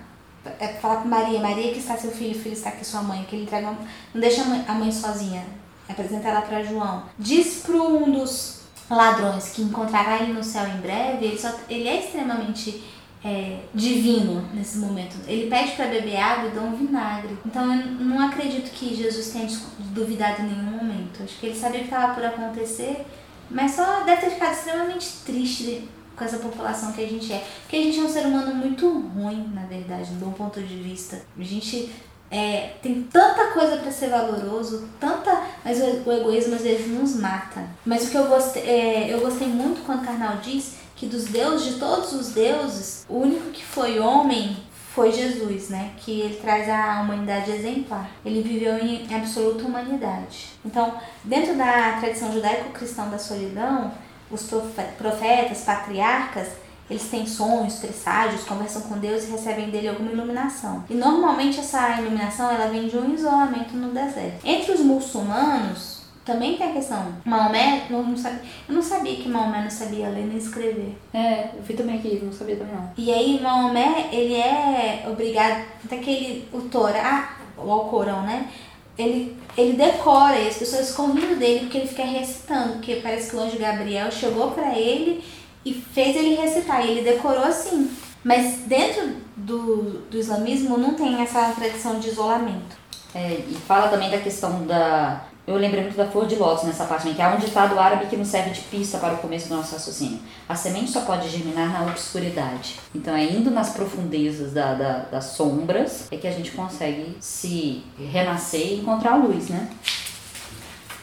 [0.59, 3.35] é, falar com Maria, Maria que está seu filho, filho está aqui sua mãe, que
[3.35, 3.67] ele entrega,
[4.13, 5.45] não deixa a mãe, a mãe sozinha,
[5.87, 7.03] apresenta ela para João.
[7.17, 11.87] Diz para um dos ladrões que encontrará ele no céu em breve, ele, só, ele
[11.87, 12.83] é extremamente
[13.23, 15.15] é, divino nesse momento.
[15.27, 17.37] Ele pede para beber água e dá um vinagre.
[17.45, 19.47] Então eu não acredito que Jesus tenha
[19.93, 21.23] duvidado em nenhum momento.
[21.23, 23.05] Acho que ele sabia que estava por acontecer
[23.49, 27.45] Mas só deve ter ficado extremamente triste com essa população que a gente é.
[27.61, 30.75] Porque a gente é um ser humano muito ruim, na verdade, do bom ponto de
[30.75, 31.21] vista.
[31.37, 31.91] A gente
[32.29, 37.63] é, tem tanta coisa para ser valoroso, tanta, mas o, egoísmo às vezes nos mata.
[37.85, 41.25] Mas o que eu gostei, é, eu gostei muito quando o Karnal diz que dos
[41.25, 44.57] deuses, de todos os deuses, o único que foi homem
[44.93, 45.91] foi Jesus, né?
[45.97, 48.09] Que ele traz a humanidade exemplar.
[48.25, 50.47] Ele viveu em absoluta humanidade.
[50.65, 53.91] Então, dentro da tradição judaico-cristã da solidão,
[54.31, 54.49] os
[54.97, 56.47] profetas, patriarcas,
[56.89, 60.83] eles têm sonhos, presságios, conversam com Deus e recebem dele alguma iluminação.
[60.89, 64.39] E normalmente essa iluminação ela vem de um isolamento no deserto.
[64.43, 65.96] Entre os muçulmanos,
[66.27, 67.13] também tem a questão.
[67.25, 70.97] Maomé, não, não sabia, eu não sabia que Maomé não sabia ler nem escrever.
[71.13, 72.91] É, eu vi também aqui, não sabia também não.
[72.97, 78.49] E aí Maomé, ele é obrigado, até que ele, o Torá, o Alcorão, né?
[78.97, 83.29] Ele, ele decora e as pessoas ficam rindo dele porque ele fica recitando, porque parece
[83.29, 85.23] que o anjo Gabriel chegou para ele
[85.63, 87.89] e fez ele recitar, e ele decorou assim.
[88.23, 92.75] Mas dentro do, do islamismo não tem essa tradição de isolamento.
[93.15, 95.26] É, e fala também da questão da.
[95.47, 98.17] Eu lembrei muito da flor de lótus nessa parte, que há um ditado árabe que
[98.17, 100.19] nos serve de pista para o começo do nosso raciocínio.
[100.47, 102.75] A semente só pode germinar na obscuridade.
[102.93, 107.81] Então é indo nas profundezas da, da, das sombras é que a gente consegue se
[108.11, 109.69] renascer e encontrar a luz, né?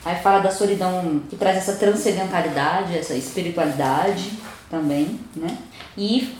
[0.04, 4.30] Aí fala da solidão que traz essa transcendentalidade, essa espiritualidade
[4.68, 5.56] também, né?
[5.96, 6.36] E,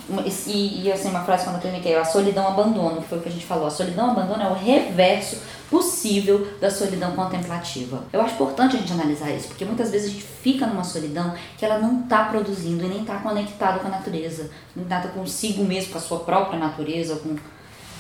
[0.46, 3.28] e, e assim, uma frase quando eu terminei, a solidão abandono, que foi o que
[3.30, 3.66] a gente falou.
[3.66, 5.38] A solidão abandono é o reverso
[5.75, 8.05] possível da solidão contemplativa.
[8.12, 11.35] Eu acho importante a gente analisar isso, porque muitas vezes a gente fica numa solidão
[11.59, 15.64] que ela não está produzindo e nem está conectado com a natureza, não está consigo
[15.64, 17.37] mesmo, com a sua própria natureza, com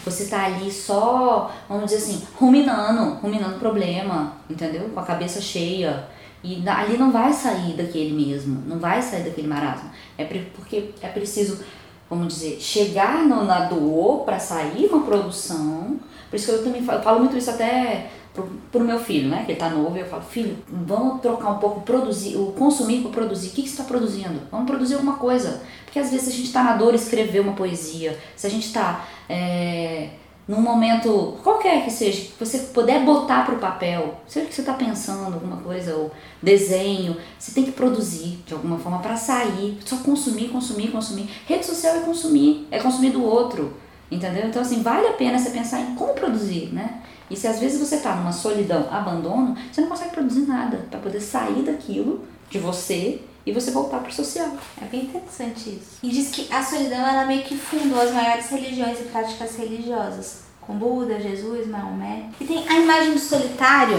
[0.04, 4.90] você tá ali só, vamos dizer assim, ruminando, ruminando problema, entendeu?
[4.90, 6.06] Com a cabeça cheia.
[6.44, 9.90] E ali não vai sair daquele mesmo, não vai sair daquele marasmo.
[10.16, 11.64] É porque é preciso,
[12.08, 15.98] vamos dizer, chegar no, na dor para sair uma produção.
[16.30, 19.28] Por isso que eu também falo, eu falo muito isso até pro, pro meu filho,
[19.28, 19.44] né?
[19.44, 23.10] Que ele tá novo, eu falo, filho, vamos trocar um pouco produzir, o consumir para
[23.10, 23.48] produzir.
[23.48, 24.40] O que, que você está produzindo?
[24.50, 25.62] Vamos produzir alguma coisa.
[25.84, 29.06] Porque às vezes a gente está na dor escrever uma poesia, se a gente está
[29.28, 30.10] é,
[30.46, 34.60] num momento qualquer que seja, que você puder botar para o papel, seja que você
[34.60, 36.10] está pensando alguma coisa, ou
[36.42, 41.30] desenho, você tem que produzir de alguma forma para sair, só consumir, consumir, consumir.
[41.46, 43.74] Rede social é consumir, é consumir do outro,
[44.10, 44.46] entendeu?
[44.46, 47.02] Então assim, vale a pena você pensar em como produzir, né?
[47.30, 51.00] E se às vezes você está numa solidão, abandono, você não consegue produzir nada para
[51.00, 54.56] poder sair daquilo de você e você voltar pro social.
[54.80, 55.98] É bem interessante isso.
[56.02, 60.44] E diz que a solidão ela meio que fundou as maiores religiões e práticas religiosas,
[60.60, 62.26] com Buda, Jesus, Maomé.
[62.40, 63.96] E tem a imagem do solitário,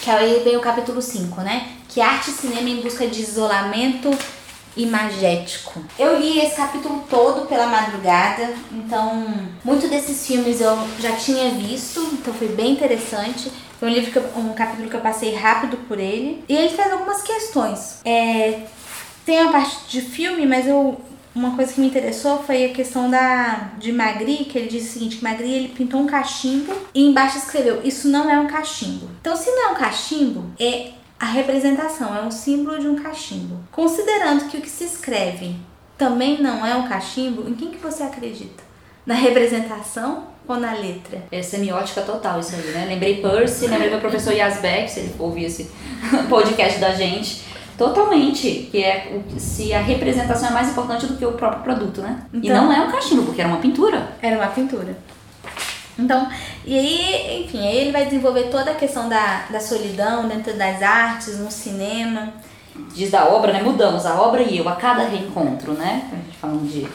[0.00, 1.72] que aí vem o capítulo 5, né?
[1.88, 4.10] Que arte e cinema em busca de isolamento
[4.76, 5.80] imagético.
[5.98, 9.24] Eu li esse capítulo todo pela madrugada, então
[9.64, 13.50] muito desses filmes eu já tinha visto, então foi bem interessante.
[13.78, 16.42] Foi um livro que eu, um capítulo que eu passei rápido por ele.
[16.48, 18.00] E ele traz algumas questões.
[18.04, 18.62] É,
[19.24, 21.00] tem a parte de filme, mas eu
[21.36, 24.92] uma coisa que me interessou foi a questão da de Magri, que ele disse o
[24.94, 29.10] seguinte, Magri ele pintou um cachimbo e embaixo escreveu: "Isso não é um cachimbo".
[29.20, 33.58] Então, se não é um cachimbo, é a representação, é um símbolo de um cachimbo.
[33.70, 35.56] Considerando que o que se escreve
[35.98, 38.64] também não é um cachimbo, em quem que você acredita?
[39.06, 41.22] Na representação ou na letra?
[41.30, 42.86] É semiótica total isso aí, né?
[42.88, 45.70] Lembrei Percy, lembrei do professor Yasbeck, se ele ouvir esse
[46.28, 47.46] podcast da gente.
[47.78, 52.22] Totalmente, que é se a representação é mais importante do que o próprio produto, né?
[52.32, 54.16] Então, e não é um cachimbo, porque era uma pintura.
[54.22, 54.96] Era uma pintura.
[55.98, 56.28] Então,
[56.64, 60.82] e aí, enfim, aí ele vai desenvolver toda a questão da, da solidão dentro das
[60.82, 62.32] artes, no cinema.
[62.94, 63.62] Diz da obra, né?
[63.62, 66.08] Mudamos a obra e eu a cada reencontro, né?
[66.12, 66.86] A gente falando de,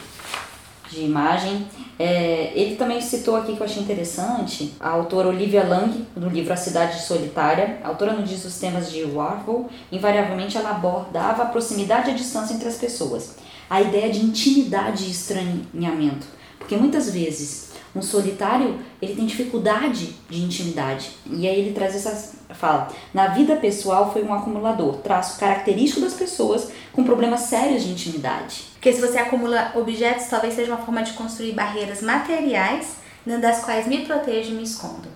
[0.92, 1.66] de imagem.
[1.98, 6.52] É, ele também citou aqui que eu achei interessante a autora Olivia Lang, no livro
[6.52, 7.78] A Cidade Solitária.
[7.82, 12.16] A autora não diz os temas de Warhol, invariavelmente ela abordava a proximidade e a
[12.16, 13.36] distância entre as pessoas.
[13.68, 16.26] A ideia de intimidade e estranhamento.
[16.58, 21.10] Porque muitas vezes um solitário, ele tem dificuldade de intimidade.
[21.26, 26.14] E aí ele traz essa fala: "Na vida pessoal foi um acumulador, traço característico das
[26.14, 28.64] pessoas com problemas sérios de intimidade".
[28.74, 33.64] Porque se você acumula objetos, talvez seja uma forma de construir barreiras materiais, dentro das
[33.64, 35.08] quais me protejo e me escondo.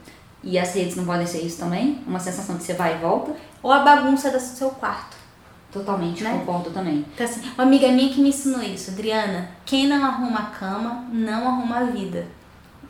[0.43, 2.01] E as redes não podem ser isso também?
[2.07, 3.35] Uma sensação de você vai e volta?
[3.63, 5.17] Ou a bagunça do seu quarto.
[5.73, 6.31] Totalmente, né?
[6.39, 7.05] concordo também.
[7.13, 11.05] Então, assim, uma amiga minha que me ensinou isso, Adriana, quem não arruma a cama,
[11.13, 12.27] não arruma a vida.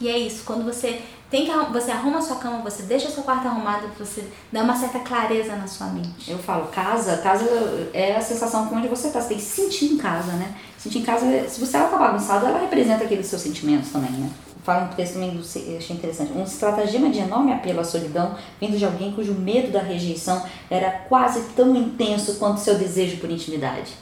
[0.01, 3.22] E é isso, quando você tem que você arruma a sua cama, você deixa seu
[3.22, 6.30] quarto arrumado, você dá uma certa clareza na sua mente.
[6.30, 7.44] Eu falo, casa, casa
[7.92, 9.20] é a sensação com onde você tá.
[9.20, 10.55] Você tem que se sentir em casa, né?
[10.78, 14.30] Sentir em casa, se você ela tá bagunçada, ela representa aqueles seus sentimentos também, né?
[14.62, 16.32] Fala um texto também, achei interessante.
[16.32, 20.90] Um estratagema de enorme apelo à solidão, vindo de alguém cujo medo da rejeição era
[20.90, 23.92] quase tão intenso quanto seu desejo por intimidade.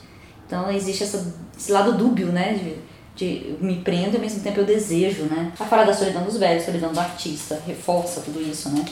[0.46, 2.54] Então existe essa, esse lado dúbio, né?
[2.54, 5.52] De, de me prendo e ao mesmo tempo eu desejo, né?
[5.58, 8.84] A fala da solidão dos velhos, solidão do artista, reforça tudo isso, né?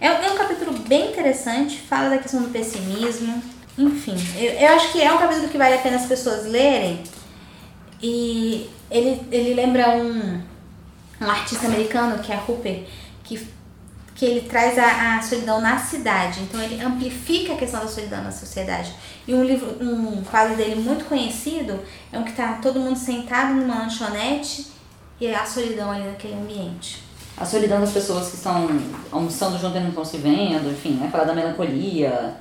[0.00, 3.42] É, é um capítulo bem interessante, fala da questão do pessimismo,
[3.76, 4.14] enfim.
[4.36, 7.02] Eu, eu acho que é um capítulo que vale a pena as pessoas lerem.
[8.02, 10.40] E ele, ele lembra um,
[11.20, 12.84] um artista americano, que é Hooper,
[13.24, 13.46] que,
[14.20, 16.40] que ele traz a, a solidão na cidade.
[16.42, 18.92] Então ele amplifica a questão da solidão na sociedade.
[19.26, 21.80] E um livro, um quadro dele muito conhecido
[22.12, 24.66] é um que tá todo mundo sentado numa lanchonete
[25.18, 27.02] e a solidão ali naquele ambiente.
[27.34, 28.68] A solidão das pessoas que estão
[29.10, 31.08] almoçando junto e não estão se vendo, enfim, né?
[31.10, 32.36] Falar da melancolia.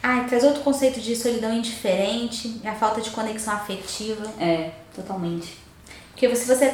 [0.00, 4.24] Ah, e traz outro conceito de solidão indiferente, a falta de conexão afetiva.
[4.38, 5.56] É, totalmente.
[6.10, 6.72] Porque se você,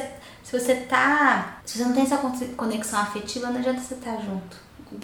[0.49, 1.59] se você tá.
[1.65, 4.57] Se você não tem essa con- conexão afetiva, não adianta você estar junto.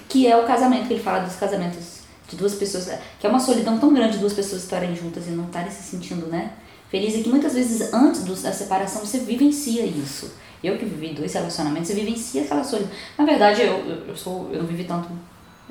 [0.10, 2.89] Que é o casamento, que ele fala dos casamentos de duas pessoas.
[3.20, 6.28] Que é uma solidão tão grande duas pessoas estarem juntas e não estarem se sentindo,
[6.28, 6.54] né?
[6.89, 7.16] Feliz.
[7.16, 10.32] E que muitas vezes antes da separação você vivencia isso.
[10.64, 12.89] Eu que vivi dois relacionamentos, você vivencia aquela solidão.
[13.18, 13.78] Na verdade, eu,
[14.08, 15.10] eu sou, eu não vivi tanto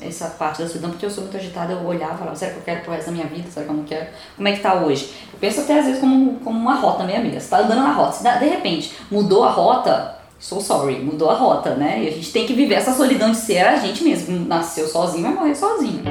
[0.00, 1.72] essa parte da solidão porque eu sou muito agitada.
[1.72, 3.48] Eu olhava e falava, será que eu quero pro resto da minha vida?
[3.50, 4.06] Será que eu não quero?
[4.36, 5.10] Como é que tá hoje?
[5.32, 7.40] Eu penso até às vezes como, como uma rota meia meia.
[7.40, 8.12] Você tá andando na rota.
[8.12, 12.02] Se dá- de repente mudou a rota, so sorry, mudou a rota, né?
[12.02, 14.46] E a gente tem que viver essa solidão de ser a gente mesmo.
[14.46, 16.02] Nasceu sozinho, vai morrer sozinho.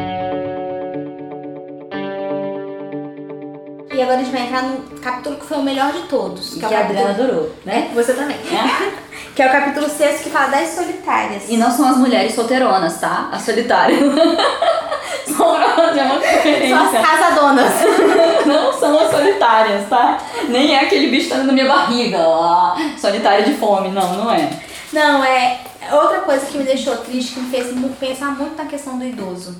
[3.93, 6.55] E agora a gente vai entrar no capítulo que foi o melhor de todos.
[6.55, 7.29] Que, é o a Adriana capítulo...
[7.29, 7.89] adorou, né?
[7.91, 8.37] É, você também.
[9.35, 11.43] que é o capítulo 6 que fala das solitárias.
[11.47, 13.29] E não são as mulheres solteironas, tá?
[13.31, 13.99] As solitárias.
[15.37, 17.73] Só pra fazer uma São as casadonas.
[18.45, 20.17] Não são as solitárias, tá?
[20.49, 23.89] Nem é aquele bicho que tá da minha barriga, ó, solitária de fome.
[23.89, 24.49] Não, não é.
[24.91, 25.59] Não, é
[25.91, 27.67] outra coisa que me deixou triste, que me fez
[27.99, 29.55] pensar muito na questão do idoso.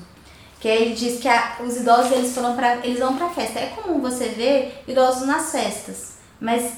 [0.63, 3.59] Que ele diz que a- os idosos eles foram para eles vão pra festa.
[3.59, 6.75] É comum você ver idosos nas festas, mas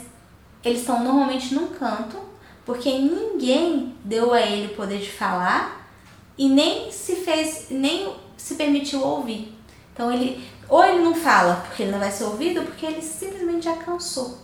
[0.63, 2.17] eles estão normalmente num canto,
[2.65, 5.87] porque ninguém deu a ele o poder de falar
[6.35, 9.55] e nem se fez, nem se permitiu ouvir.
[9.93, 13.03] Então ele ou ele não fala porque ele não vai ser ouvido, ou porque ele
[13.03, 14.39] simplesmente já cansou.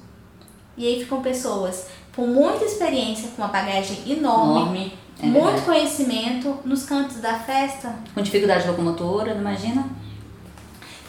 [0.78, 5.00] E aí ficam pessoas com muita experiência, com uma bagagem enorme, Enorme.
[5.22, 9.88] É muito conhecimento nos cantos da festa, Com dificuldade locomotora, não imagina?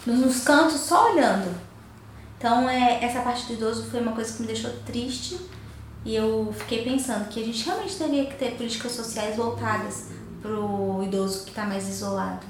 [0.05, 1.49] nos cantos só olhando.
[2.37, 5.39] Então é, essa parte do idoso foi uma coisa que me deixou triste
[6.03, 10.09] e eu fiquei pensando que a gente realmente teria que ter políticas sociais voltadas
[10.41, 12.45] pro idoso que está mais isolado.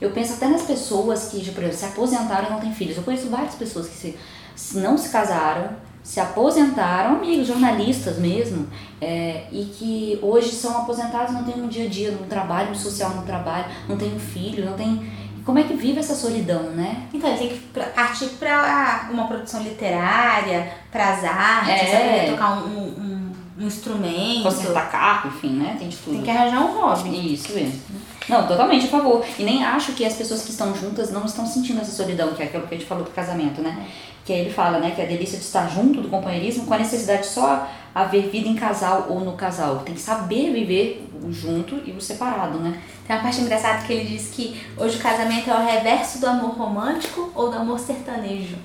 [0.00, 2.96] Eu penso até nas pessoas que, por exemplo, se aposentaram e não têm filhos.
[2.96, 4.18] Eu conheço várias pessoas que se,
[4.54, 5.70] se não se casaram,
[6.02, 8.66] se aposentaram, amigos, jornalistas mesmo,
[9.00, 12.76] é, e que hoje são aposentados, não têm um dia a dia no trabalho, no
[12.76, 15.10] social no trabalho, não tem um filho, não tem.
[15.44, 17.04] Como é que vive essa solidão, né?
[17.12, 22.30] Então ele tem que partir para uma produção literária, para as artes, É.
[22.30, 24.44] tocar um, um, um instrumento.
[24.44, 25.76] Consertar carro, enfim, né?
[25.78, 26.14] Tem de tudo.
[26.14, 27.34] Tem que arranjar um hobby.
[27.34, 27.80] Isso mesmo.
[28.28, 29.24] Não, totalmente a favor.
[29.38, 32.42] E nem acho que as pessoas que estão juntas não estão sentindo essa solidão, que
[32.42, 33.86] é aquilo que a gente falou do casamento, né?
[34.24, 36.78] Que aí ele fala, né, que a delícia de estar junto do companheirismo com a
[36.78, 39.80] necessidade de só haver vida em casal ou no casal.
[39.80, 42.80] Tem que saber viver o junto e o separado, né?
[43.06, 46.26] Tem uma parte engraçada que ele diz que hoje o casamento é o reverso do
[46.26, 48.56] amor romântico ou do amor sertanejo.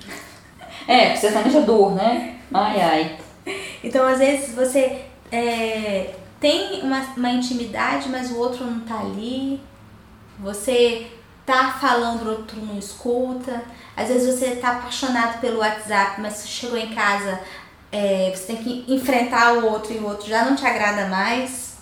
[0.86, 2.36] É, sertanejo é dor, né?
[2.54, 3.16] Ai, ai.
[3.82, 9.60] Então, às vezes, você é, tem uma, uma intimidade, mas o outro não tá ali.
[10.38, 11.10] Você
[11.44, 13.62] tá falando, o outro não escuta.
[13.96, 17.40] Às vezes você tá apaixonado pelo WhatsApp, mas você chegou em casa,
[17.90, 21.76] é, você tem que enfrentar o outro e o outro já não te agrada mais.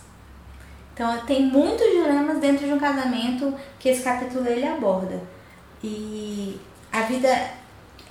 [0.95, 5.21] Então, tem muitos dilemas dentro de um casamento que esse capítulo ele aborda.
[5.85, 6.59] E
[6.91, 7.29] a vida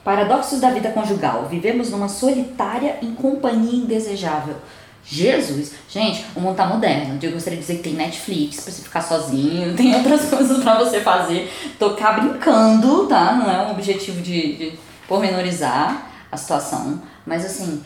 [0.05, 1.47] Paradoxos da vida conjugal.
[1.49, 4.55] Vivemos numa solitária incompanhia indesejável.
[5.07, 7.19] Jesus, gente, o mundo tá moderno.
[7.21, 10.79] Eu gostaria de dizer que tem Netflix pra você ficar sozinho, tem outras coisas pra
[10.79, 11.51] você fazer.
[11.77, 13.33] Tocar brincando, tá?
[13.33, 17.01] Não é um objetivo de, de pormenorizar a situação.
[17.25, 17.83] Mas assim,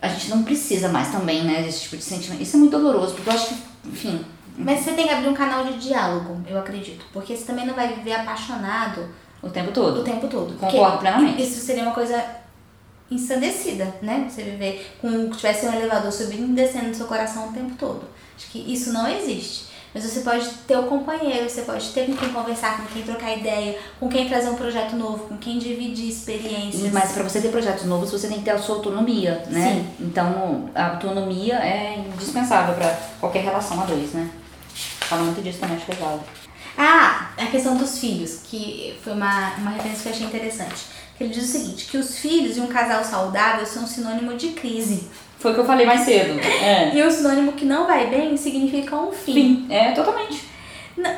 [0.00, 2.42] a gente não precisa mais também, né, desse tipo de sentimento.
[2.42, 4.24] Isso é muito doloroso, porque eu acho que, enfim,
[4.56, 7.04] Mas você tem que abrir um canal de diálogo, eu acredito.
[7.12, 9.08] Porque você também não vai viver apaixonado
[9.42, 10.04] o tempo o todo.
[10.04, 10.54] tempo todo.
[10.54, 11.42] Concordo plenamente.
[11.42, 12.24] Isso seria uma coisa
[13.10, 14.26] ensandecida, né?
[14.28, 17.74] Você viver com que tivesse um elevador subindo e descendo no seu coração o tempo
[17.76, 18.02] todo.
[18.36, 19.66] Acho que isso não existe.
[19.94, 23.34] Mas você pode ter o companheiro, você pode ter com quem conversar, com quem trocar
[23.34, 26.92] ideia, com quem trazer um projeto novo, com quem dividir experiências.
[26.92, 29.72] Mas para você ter projetos novos, você tem que ter a sua autonomia, né?
[29.72, 30.04] Sim.
[30.04, 34.28] Então, a autonomia é indispensável para qualquer relação a dois, né?
[35.00, 36.22] Fala muito disso também, acho legal.
[36.76, 40.95] Ah, a questão dos filhos, que foi uma, uma referência que eu achei interessante.
[41.20, 45.08] Ele diz o seguinte, que os filhos e um casal saudável são sinônimo de crise.
[45.38, 46.38] Foi o que eu falei mais cedo.
[46.40, 46.90] É.
[46.96, 49.32] E o sinônimo que não vai bem significa um fim.
[49.34, 49.66] Fim.
[49.70, 50.44] É, totalmente.
[50.96, 51.10] Não.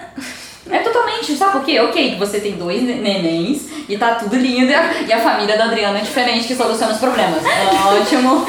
[0.71, 1.81] É totalmente, sabe por quê?
[1.81, 5.19] Ok, que você tem dois ne- nenéns e tá tudo lindo e a, e a
[5.19, 7.43] família da Adriana é diferente que soluciona os problemas.
[7.99, 8.47] Ótimo,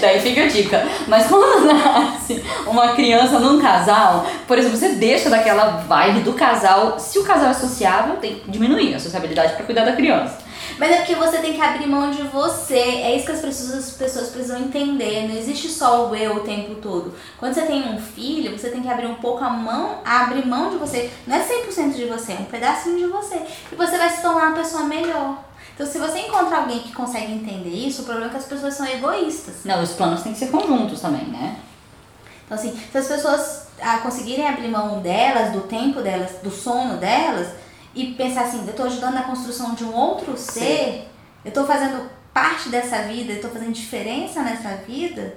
[0.00, 0.86] daí fica a dica.
[1.06, 6.98] Mas quando nasce uma criança num casal, por exemplo, você deixa daquela vibe do casal,
[6.98, 10.38] se o casal é sociável, tem que diminuir a sociabilidade pra cuidar da criança.
[10.78, 12.78] Mas é porque você tem que abrir mão de você.
[12.78, 15.28] É isso que as pessoas, as pessoas precisam entender.
[15.28, 17.14] Não existe só o eu o tempo todo.
[17.38, 20.70] Quando você tem um filho, você tem que abrir um pouco a mão, abrir mão
[20.70, 21.10] de você.
[21.26, 23.40] Não é 100% de você, é um pedacinho de você.
[23.72, 25.44] E você vai se tornar uma pessoa melhor.
[25.74, 28.74] Então, se você encontra alguém que consegue entender isso, o problema é que as pessoas
[28.74, 29.64] são egoístas.
[29.64, 31.56] Não, os planos têm que ser conjuntos também, né?
[32.44, 36.96] Então, assim, se as pessoas ah, conseguirem abrir mão delas, do tempo delas, do sono
[36.96, 37.48] delas,
[37.94, 41.08] e pensar assim, eu tô ajudando na construção de um outro ser,
[41.44, 45.36] eu tô fazendo parte dessa vida, eu tô fazendo diferença nessa vida,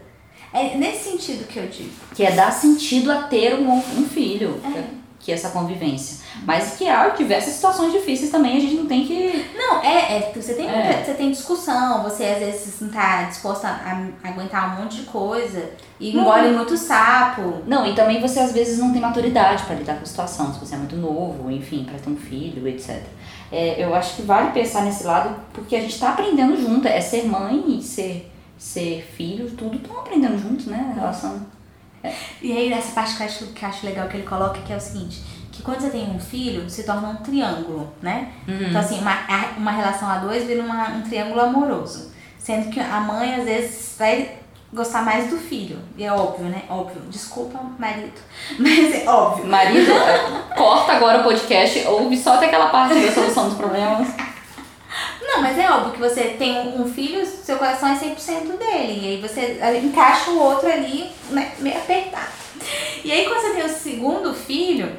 [0.54, 1.92] é nesse sentido que eu digo.
[2.14, 4.60] Que é dar sentido a ter um, um filho.
[4.66, 5.01] É.
[5.24, 6.18] Que essa convivência.
[6.46, 9.50] Mas que há diversas situações difíceis também, a gente não tem que.
[9.56, 11.04] Não, é, é você tem, É.
[11.06, 15.70] você tem discussão, você às vezes não tá disposta a, aguentar um monte de coisa,
[16.00, 16.22] e Não.
[16.24, 17.62] engole muito sapo.
[17.68, 20.60] Não, e também você às vezes não tem maturidade para lidar com a situação, se
[20.60, 23.00] você é muito novo, enfim, para ter um filho, etc.
[23.52, 26.88] É, eu acho que vale pensar nesse lado, porque a gente tá aprendendo junto.
[26.88, 30.88] É ser mãe e ser, ser filho, tudo estão aprendendo junto, né?
[30.92, 31.46] A relação.
[32.42, 34.74] E aí, nessa parte que eu, acho, que eu acho legal que ele coloca, que
[34.74, 35.22] é o seguinte,
[35.52, 38.32] que quando você tem um filho, se torna um triângulo, né?
[38.70, 39.18] Então, assim, uma,
[39.58, 42.12] uma relação a dois vira uma, um triângulo amoroso.
[42.38, 44.38] Sendo que a mãe, às vezes, vai
[44.74, 45.80] gostar mais do filho.
[45.98, 46.64] E é óbvio, né?
[46.70, 47.02] Óbvio.
[47.10, 48.20] Desculpa, marido.
[48.58, 49.46] Mas é óbvio.
[49.46, 49.92] Marido,
[50.56, 54.08] corta agora o podcast, ouve só até aquela parte da solução dos problemas.
[55.32, 59.00] Não, mas é óbvio que você tem um, filho, seu coração é 100% dele.
[59.02, 62.34] E aí você encaixa o outro ali, né, meio apertado.
[63.02, 64.92] E aí quando você tem o segundo filho,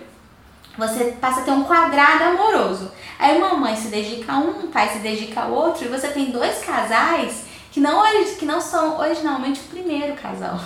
[0.78, 2.90] você passa a ter um quadrado amoroso.
[3.18, 6.08] Aí uma mãe se dedica a um, um pai se dedica ao outro, e você
[6.08, 8.02] tem dois casais que não,
[8.38, 10.58] que não são originalmente o primeiro casal.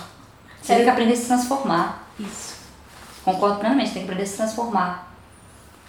[0.61, 2.07] Você tem que aprender a se transformar.
[2.17, 2.55] Isso.
[3.25, 5.06] Concordo plenamente, tem que aprender a se transformar.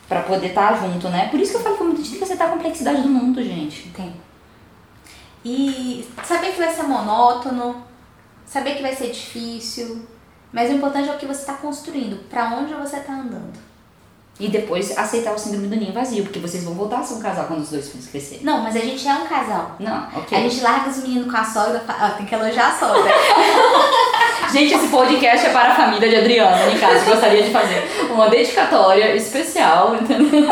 [0.09, 1.29] Pra poder estar junto, né?
[1.29, 3.91] Por isso que eu falo que é muito difícil aceitar a complexidade do mundo, gente.
[3.91, 4.15] Tem.
[5.45, 7.85] E saber que vai ser monótono,
[8.47, 10.07] saber que vai ser difícil,
[10.53, 13.68] mas o importante é o que você está construindo, pra onde você está andando.
[14.41, 17.21] E depois aceitar o síndrome do ninho vazio, porque vocês vão voltar a ser um
[17.21, 18.45] casal quando os dois filhos crescerem.
[18.45, 19.73] Não, mas a gente é um casal.
[19.81, 20.39] Não, ok.
[20.39, 23.13] A gente larga os meninos com a sogra, ah, tem que elogiar a sogra.
[24.53, 27.05] Gente, esse podcast é para a família de Adriana, em casa.
[27.05, 30.49] Gostaria de fazer uma dedicatória especial, entendeu?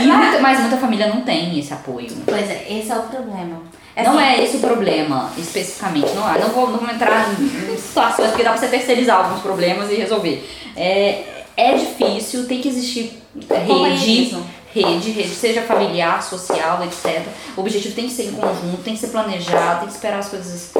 [0.00, 2.06] E muita- mas muita família não tem esse apoio.
[2.24, 3.62] pois é, esse é o problema.
[3.96, 6.12] não assim, é esse o problema, especificamente.
[6.14, 6.38] Não, é.
[6.38, 9.90] não, vou, não vou entrar em em situações porque dá pra você terceirizar alguns problemas
[9.90, 10.48] e resolver.
[10.76, 14.46] É, é difícil, tem que existir rede, Companheirismo.
[14.72, 17.22] rede, rede, seja familiar, social, etc.
[17.56, 20.28] O objetivo tem que ser em conjunto, tem que ser planejado, tem que esperar as
[20.28, 20.72] coisas.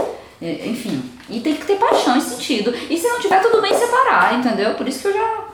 [0.42, 1.02] é, Enfim.
[1.30, 2.74] E tem que ter paixão e sentido.
[2.90, 4.74] E se não tiver, tudo bem separar, entendeu?
[4.74, 5.44] Por isso que eu já.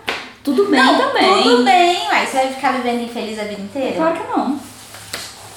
[0.45, 1.43] Tudo bem Não, também.
[1.45, 3.95] tudo bem, mas você vai ficar vivendo infeliz a vida inteira?
[3.95, 4.59] Claro que não.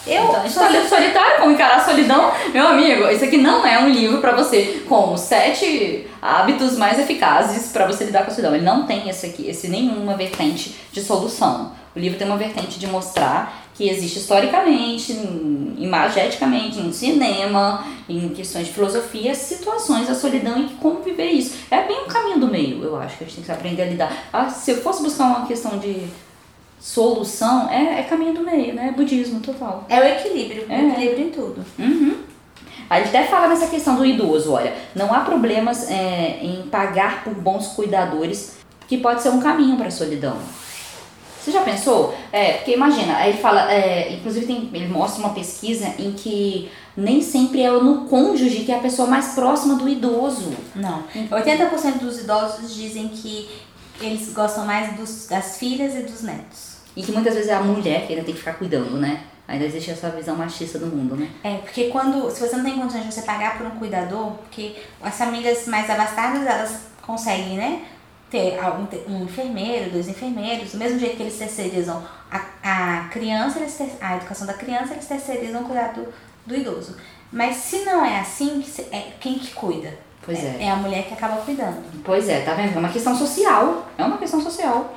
[0.08, 2.32] Eu Então, sou lendo solitário, como encarar a solidão.
[2.54, 7.72] Meu amigo, isso aqui não é um livro pra você com sete hábitos mais eficazes
[7.72, 8.56] pra você lidar com a solidão.
[8.56, 11.72] Ele não tem esse aqui, esse nenhuma vertente de solução.
[11.96, 15.12] O livro tem uma vertente de mostrar que existe historicamente,
[15.78, 21.58] imageticamente, no cinema, em questões de filosofia, situações da solidão e como viver isso.
[21.70, 23.86] É bem um caminho do meio, eu acho, que a gente tem que aprender a
[23.86, 24.14] lidar.
[24.32, 26.06] Ah, se eu fosse buscar uma questão de
[26.86, 28.90] solução, é, é caminho do meio, né?
[28.90, 29.86] É budismo total.
[29.90, 30.78] É o equilíbrio, É.
[30.78, 31.66] o equilíbrio em tudo.
[31.80, 32.18] Uhum.
[32.88, 37.24] Aí ele até fala nessa questão do idoso, olha, não há problemas é, em pagar
[37.24, 38.58] por bons cuidadores,
[38.88, 40.38] que pode ser um caminho para a solidão.
[41.42, 42.16] Você já pensou?
[42.32, 46.70] É, porque imagina, aí ele fala, é, inclusive tem, ele mostra uma pesquisa em que
[46.96, 50.54] nem sempre é no cônjuge que é a pessoa mais próxima do idoso.
[50.76, 51.04] Não.
[51.32, 53.50] 80% dos idosos dizem que
[54.00, 56.75] eles gostam mais dos, das filhas e dos netos.
[56.96, 59.24] E que muitas vezes é a mulher que ainda tem que ficar cuidando, né?
[59.48, 61.30] Ainda existe essa visão machista do mundo, né?
[61.44, 64.76] É, porque quando, se você não tem condições de você pagar por um cuidador, porque
[65.02, 67.86] as famílias mais abastadas, elas conseguem, né?
[68.30, 68.58] Ter
[69.08, 73.92] um enfermeiro, dois enfermeiros, do mesmo jeito que eles terceirizam a, a criança, eles ter,
[74.02, 76.14] a educação da criança, eles terceirizam o cuidado do,
[76.48, 76.96] do idoso.
[77.32, 79.94] Mas se não é assim, é quem que cuida?
[80.26, 80.58] Pois é.
[80.60, 81.84] É a mulher que acaba cuidando.
[82.04, 82.76] Pois é, tá vendo?
[82.76, 83.88] É uma questão social.
[83.96, 84.96] É uma questão social.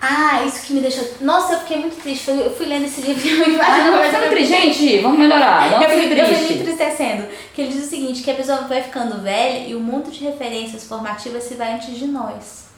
[0.00, 1.06] Ah, isso que me deixou.
[1.20, 2.30] Nossa, eu fiquei muito triste.
[2.30, 5.70] Eu fui lendo esse livro e eu Ah, imaginando não, triste, gente, vamos melhorar.
[5.72, 6.62] Não eu fui, fique eu fui me triste.
[6.62, 7.28] entristecendo.
[7.54, 10.24] Que ele diz o seguinte, que a pessoa vai ficando velha e o mundo de
[10.24, 12.70] referências formativas se vai antes de nós.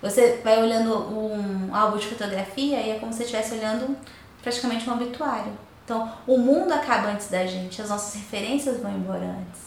[0.00, 3.96] Você vai olhando um álbum de fotografia e é como se você estivesse olhando
[4.42, 5.52] praticamente um obituário.
[5.84, 9.60] Então, o mundo acaba antes da gente, as nossas referências vão embora antes.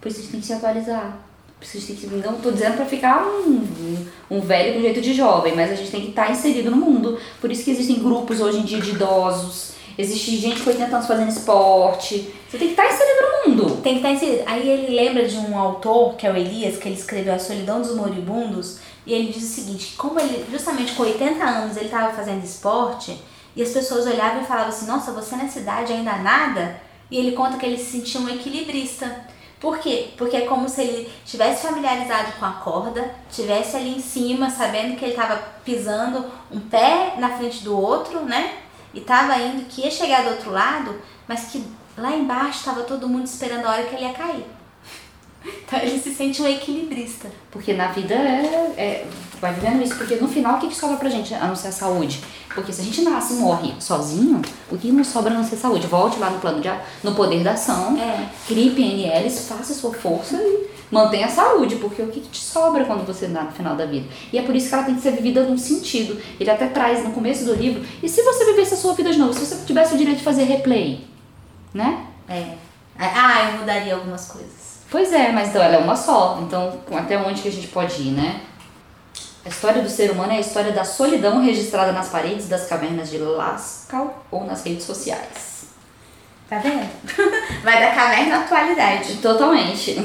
[0.00, 1.18] Por isso a gente tem que se atualizar.
[1.60, 2.06] Que.
[2.06, 5.90] Não tô dizendo pra ficar um, um velho com jeito de jovem, mas a gente
[5.90, 7.18] tem que estar inserido no mundo.
[7.40, 9.72] Por isso que existem grupos hoje em dia de idosos.
[9.98, 12.32] Existe gente com 80 anos fazendo esporte.
[12.48, 13.82] Você tem que estar inserido no mundo.
[13.82, 14.44] Tem que estar inserido.
[14.46, 17.82] Aí ele lembra de um autor, que é o Elias, que ele escreveu A Solidão
[17.82, 22.14] dos Moribundos, e ele diz o seguinte, como ele, justamente com 80 anos, ele estava
[22.14, 23.20] fazendo esporte,
[23.56, 26.80] e as pessoas olhavam e falavam assim, nossa, você nessa idade ainda nada?
[27.10, 29.26] E ele conta que ele se sentia um equilibrista.
[29.60, 30.10] Por quê?
[30.16, 34.96] Porque é como se ele tivesse familiarizado com a corda, tivesse ali em cima, sabendo
[34.96, 38.58] que ele estava pisando um pé na frente do outro, né?
[38.94, 43.08] E tava indo, que ia chegar do outro lado, mas que lá embaixo estava todo
[43.08, 44.46] mundo esperando a hora que ele ia cair.
[45.66, 47.28] Então ele se sente um equilibrista.
[47.50, 49.06] Porque na vida é, é-
[49.40, 49.94] Vai vivendo isso.
[49.94, 52.20] Porque no final, o que, que sobra pra gente a não ser a saúde?
[52.52, 55.54] Porque se a gente nasce e morre sozinho, o que não sobra a não ser
[55.54, 55.86] saúde?
[55.86, 58.26] Volte lá no plano de a- no poder da ação, É.
[58.48, 61.76] crie PNLs, faça sua força e mantenha a saúde.
[61.76, 64.08] Porque o que, que te sobra quando você dá no final da vida?
[64.32, 66.20] E é por isso que ela tem que ser vivida num sentido.
[66.40, 67.84] Ele até traz no começo do livro.
[68.02, 69.32] E se você vivesse a sua vida de novo?
[69.34, 71.04] Se você tivesse o direito de fazer replay,
[71.72, 72.06] né?
[72.28, 72.54] É.
[72.98, 74.57] Ah, eu mudaria algumas coisas.
[74.90, 76.38] Pois é, mas então ela é uma só.
[76.42, 78.40] Então, até onde que a gente pode ir, né?
[79.44, 83.10] A história do ser humano é a história da solidão registrada nas paredes das cavernas
[83.10, 85.68] de Lascaux ou nas redes sociais.
[86.48, 86.88] Tá vendo?
[87.62, 89.16] Vai da caverna à atualidade.
[89.16, 89.96] Totalmente.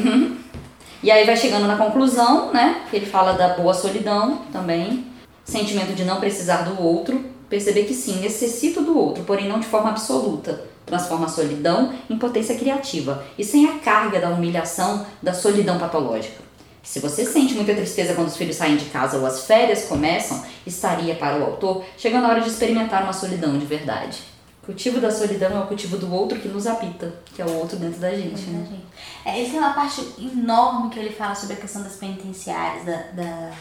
[1.02, 2.84] E aí vai chegando na conclusão, né?
[2.90, 5.06] Que ele fala da boa solidão também.
[5.44, 7.26] Sentimento de não precisar do outro.
[7.50, 10.72] Perceber que sim, necessito do outro, porém não de forma absoluta.
[10.86, 16.42] Transforma a solidão em potência criativa e sem a carga da humilhação da solidão patológica.
[16.84, 20.44] Se você sente muita tristeza quando os filhos saem de casa ou as férias começam,
[20.68, 24.20] estaria para o autor chegando a hora de experimentar uma solidão de verdade.
[24.62, 27.54] O cultivo da solidão é o cultivo do outro que nos habita, que é o
[27.58, 28.66] outro dentro da gente, né?
[28.70, 28.84] Gente.
[29.26, 32.98] É, ele tem uma parte enorme que ele fala sobre a questão das penitenciárias, da,
[33.14, 33.52] da-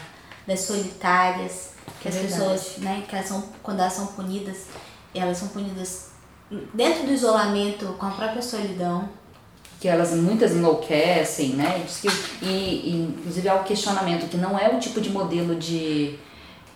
[0.47, 1.69] das solitárias,
[2.01, 2.41] que É as verdade.
[2.41, 4.57] pessoas, né, que elas são, quando elas são punidas,
[5.15, 6.11] elas são punidas
[6.73, 9.09] dentro do isolamento, com a própria solidão.
[9.79, 11.85] que elas muitas enlouquecem, né?
[12.41, 16.15] E, e, inclusive há o questionamento que não é o tipo de modelo de,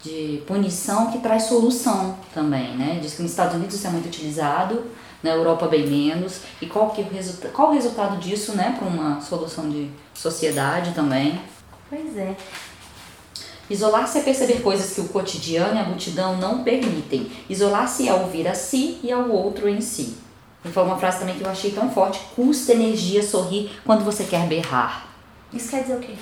[0.03, 2.99] de punição que traz solução também, né?
[3.01, 4.83] Diz que nos Estados Unidos isso é muito utilizado,
[5.23, 6.41] na Europa bem menos.
[6.61, 8.75] E qual, que é qual o resultado disso, né?
[8.77, 11.39] Para uma solução de sociedade também.
[11.89, 12.35] Pois é.
[13.69, 17.29] Isolar-se é perceber coisas que o cotidiano e a multidão não permitem.
[17.49, 20.15] Isolar-se é ouvir a si e ao outro em si.
[20.63, 22.19] E foi uma frase também que eu achei tão forte.
[22.35, 25.07] Custa energia sorrir quando você quer berrar.
[25.53, 26.13] Isso quer dizer o quê?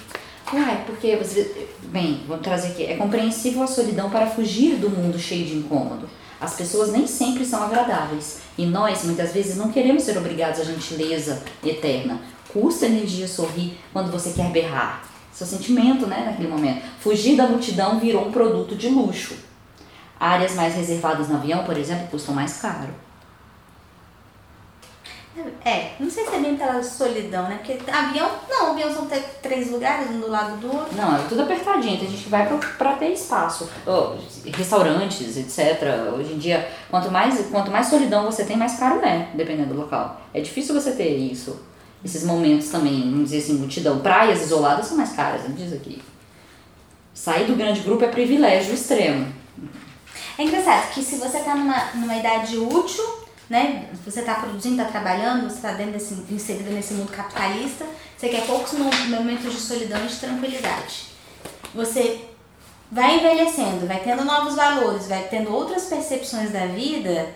[0.54, 1.68] Uai, porque você.
[1.84, 2.84] Bem, vamos trazer aqui.
[2.84, 6.08] É compreensível a solidão para fugir do mundo cheio de incômodo.
[6.40, 8.40] As pessoas nem sempre são agradáveis.
[8.58, 12.20] E nós, muitas vezes, não queremos ser obrigados à gentileza eterna.
[12.52, 15.15] Custa energia sorrir quando você quer berrar.
[15.36, 16.82] Seu sentimento, né, naquele momento.
[16.98, 19.36] Fugir da multidão virou um produto de luxo.
[20.18, 22.88] Áreas mais reservadas no avião, por exemplo, custam mais caro.
[25.66, 27.58] É, não sei se é bem pela solidão, né?
[27.58, 30.96] Porque avião, não, avião são ter três lugares, um do lado do outro.
[30.96, 33.70] Não, é tudo apertadinho, tem gente que vai pra, pra ter espaço.
[33.86, 34.16] Ó,
[34.56, 36.14] restaurantes, etc.
[36.18, 39.82] Hoje em dia, quanto mais, quanto mais solidão você tem, mais caro é, dependendo do
[39.82, 40.22] local.
[40.34, 41.60] É difícil você ter isso.
[42.06, 44.00] Esses momentos também, vamos dizer assim, multidão.
[44.00, 46.04] Praias isoladas são mais caras, não diz aqui.
[47.12, 49.34] Sair do grande grupo é privilégio extremo.
[50.38, 53.04] É engraçado que se você tá numa, numa idade útil,
[53.50, 53.90] né?
[54.06, 57.86] Você tá produzindo, tá trabalhando, você tá dentro desse, inserido nesse mundo capitalista,
[58.16, 61.06] você quer poucos mo- momentos de solidão e de tranquilidade.
[61.74, 62.22] Você
[62.92, 67.34] vai envelhecendo, vai tendo novos valores, vai tendo outras percepções da vida,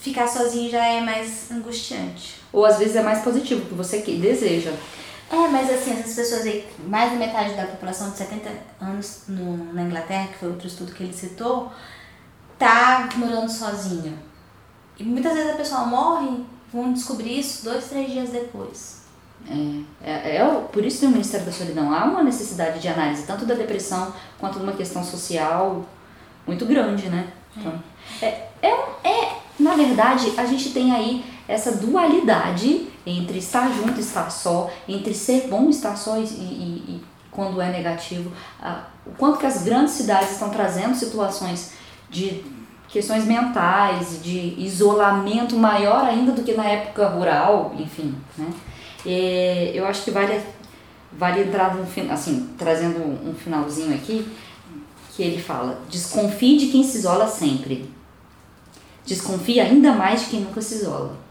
[0.00, 2.37] ficar sozinho já é mais angustiante.
[2.52, 4.72] Ou às vezes é mais positivo, que você que- deseja.
[5.30, 9.74] É, mas assim, essas pessoas aí, mais da metade da população de 70 anos no,
[9.74, 11.70] na Inglaterra, que foi outro estudo que ele citou,
[12.58, 14.14] tá morando sozinha.
[14.98, 19.02] E muitas vezes a pessoa morre, vão descobrir isso dois, três dias depois.
[20.02, 21.92] É, é, é por isso tem o Ministério da Solidão.
[21.92, 25.84] Há uma necessidade de análise, tanto da depressão quanto de uma questão social
[26.46, 27.28] muito grande, né?
[27.56, 27.72] Então,
[28.22, 28.70] é, é,
[29.04, 34.70] é, na verdade, a gente tem aí essa dualidade entre estar junto e estar só,
[34.86, 38.30] entre ser bom e estar só e, e- e quando é negativo.
[38.60, 41.72] Ah, o quanto que as grandes cidades estão trazendo situações
[42.10, 42.44] de
[42.88, 48.48] questões mentais, de isolamento maior ainda do que na época rural, enfim, né?
[49.06, 50.40] É, eu acho que vale,
[51.12, 54.26] vale entrar no assim, trazendo um finalzinho aqui,
[55.14, 57.88] que ele fala: desconfie de quem se isola sempre.
[59.06, 61.27] Desconfie ainda mais de quem nunca se isola.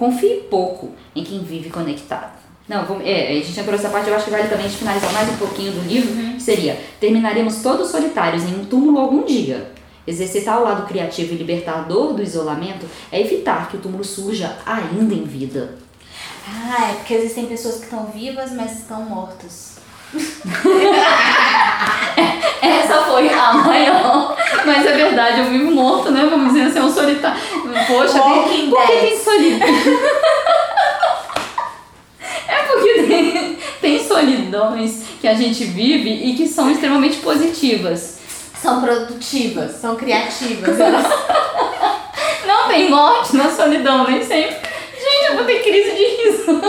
[0.00, 2.32] Confie pouco em quem vive conectado.
[2.66, 4.78] Não, vamos, é, a gente entrou nessa parte, eu acho que vale também a gente
[4.78, 9.26] finalizar mais um pouquinho do livro, que seria, terminaremos todos solitários em um túmulo algum
[9.26, 9.70] dia.
[10.06, 15.12] Exercitar o lado criativo e libertador do isolamento é evitar que o túmulo surja ainda
[15.12, 15.76] em vida.
[16.48, 19.76] Ah, é porque existem pessoas que estão vivas, mas estão mortas.
[22.62, 24.36] Essa foi a maior.
[24.66, 26.26] Mas é verdade, eu vivo morto, né?
[26.28, 27.40] Vamos dizer assim, é um solitário.
[27.86, 29.68] Poxa, Walking por que tem solidão?
[32.48, 38.18] É porque tem, tem solidões que a gente vive e que são extremamente positivas.
[38.60, 40.78] São produtivas, são criativas.
[40.78, 41.06] Elas
[42.46, 44.56] Não tem morte na solidão, nem sempre.
[44.98, 46.60] Gente, eu vou ter crise de riso.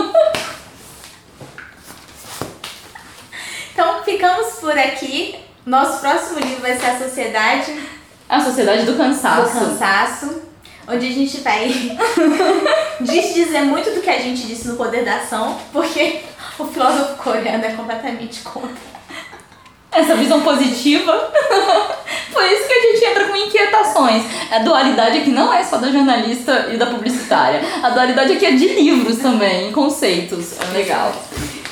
[3.73, 5.35] Então ficamos por aqui.
[5.65, 7.79] Nosso próximo livro vai ser A Sociedade
[8.27, 10.41] A sociedade do do cansaço.
[10.87, 11.67] Onde a gente vai
[12.99, 16.21] dizer muito do que a gente disse no Poder da Ação, porque
[16.57, 18.91] o filósofo coreano é completamente contra.
[19.91, 21.31] essa visão positiva.
[22.31, 24.23] Por isso que a gente entra com inquietações.
[24.51, 27.61] A dualidade aqui não é só da jornalista e da publicitária.
[27.83, 30.59] A dualidade aqui é de livros também, conceitos.
[30.59, 31.13] É legal.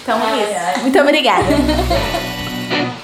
[0.01, 0.81] Então é isso.
[0.81, 1.45] Muito obrigada.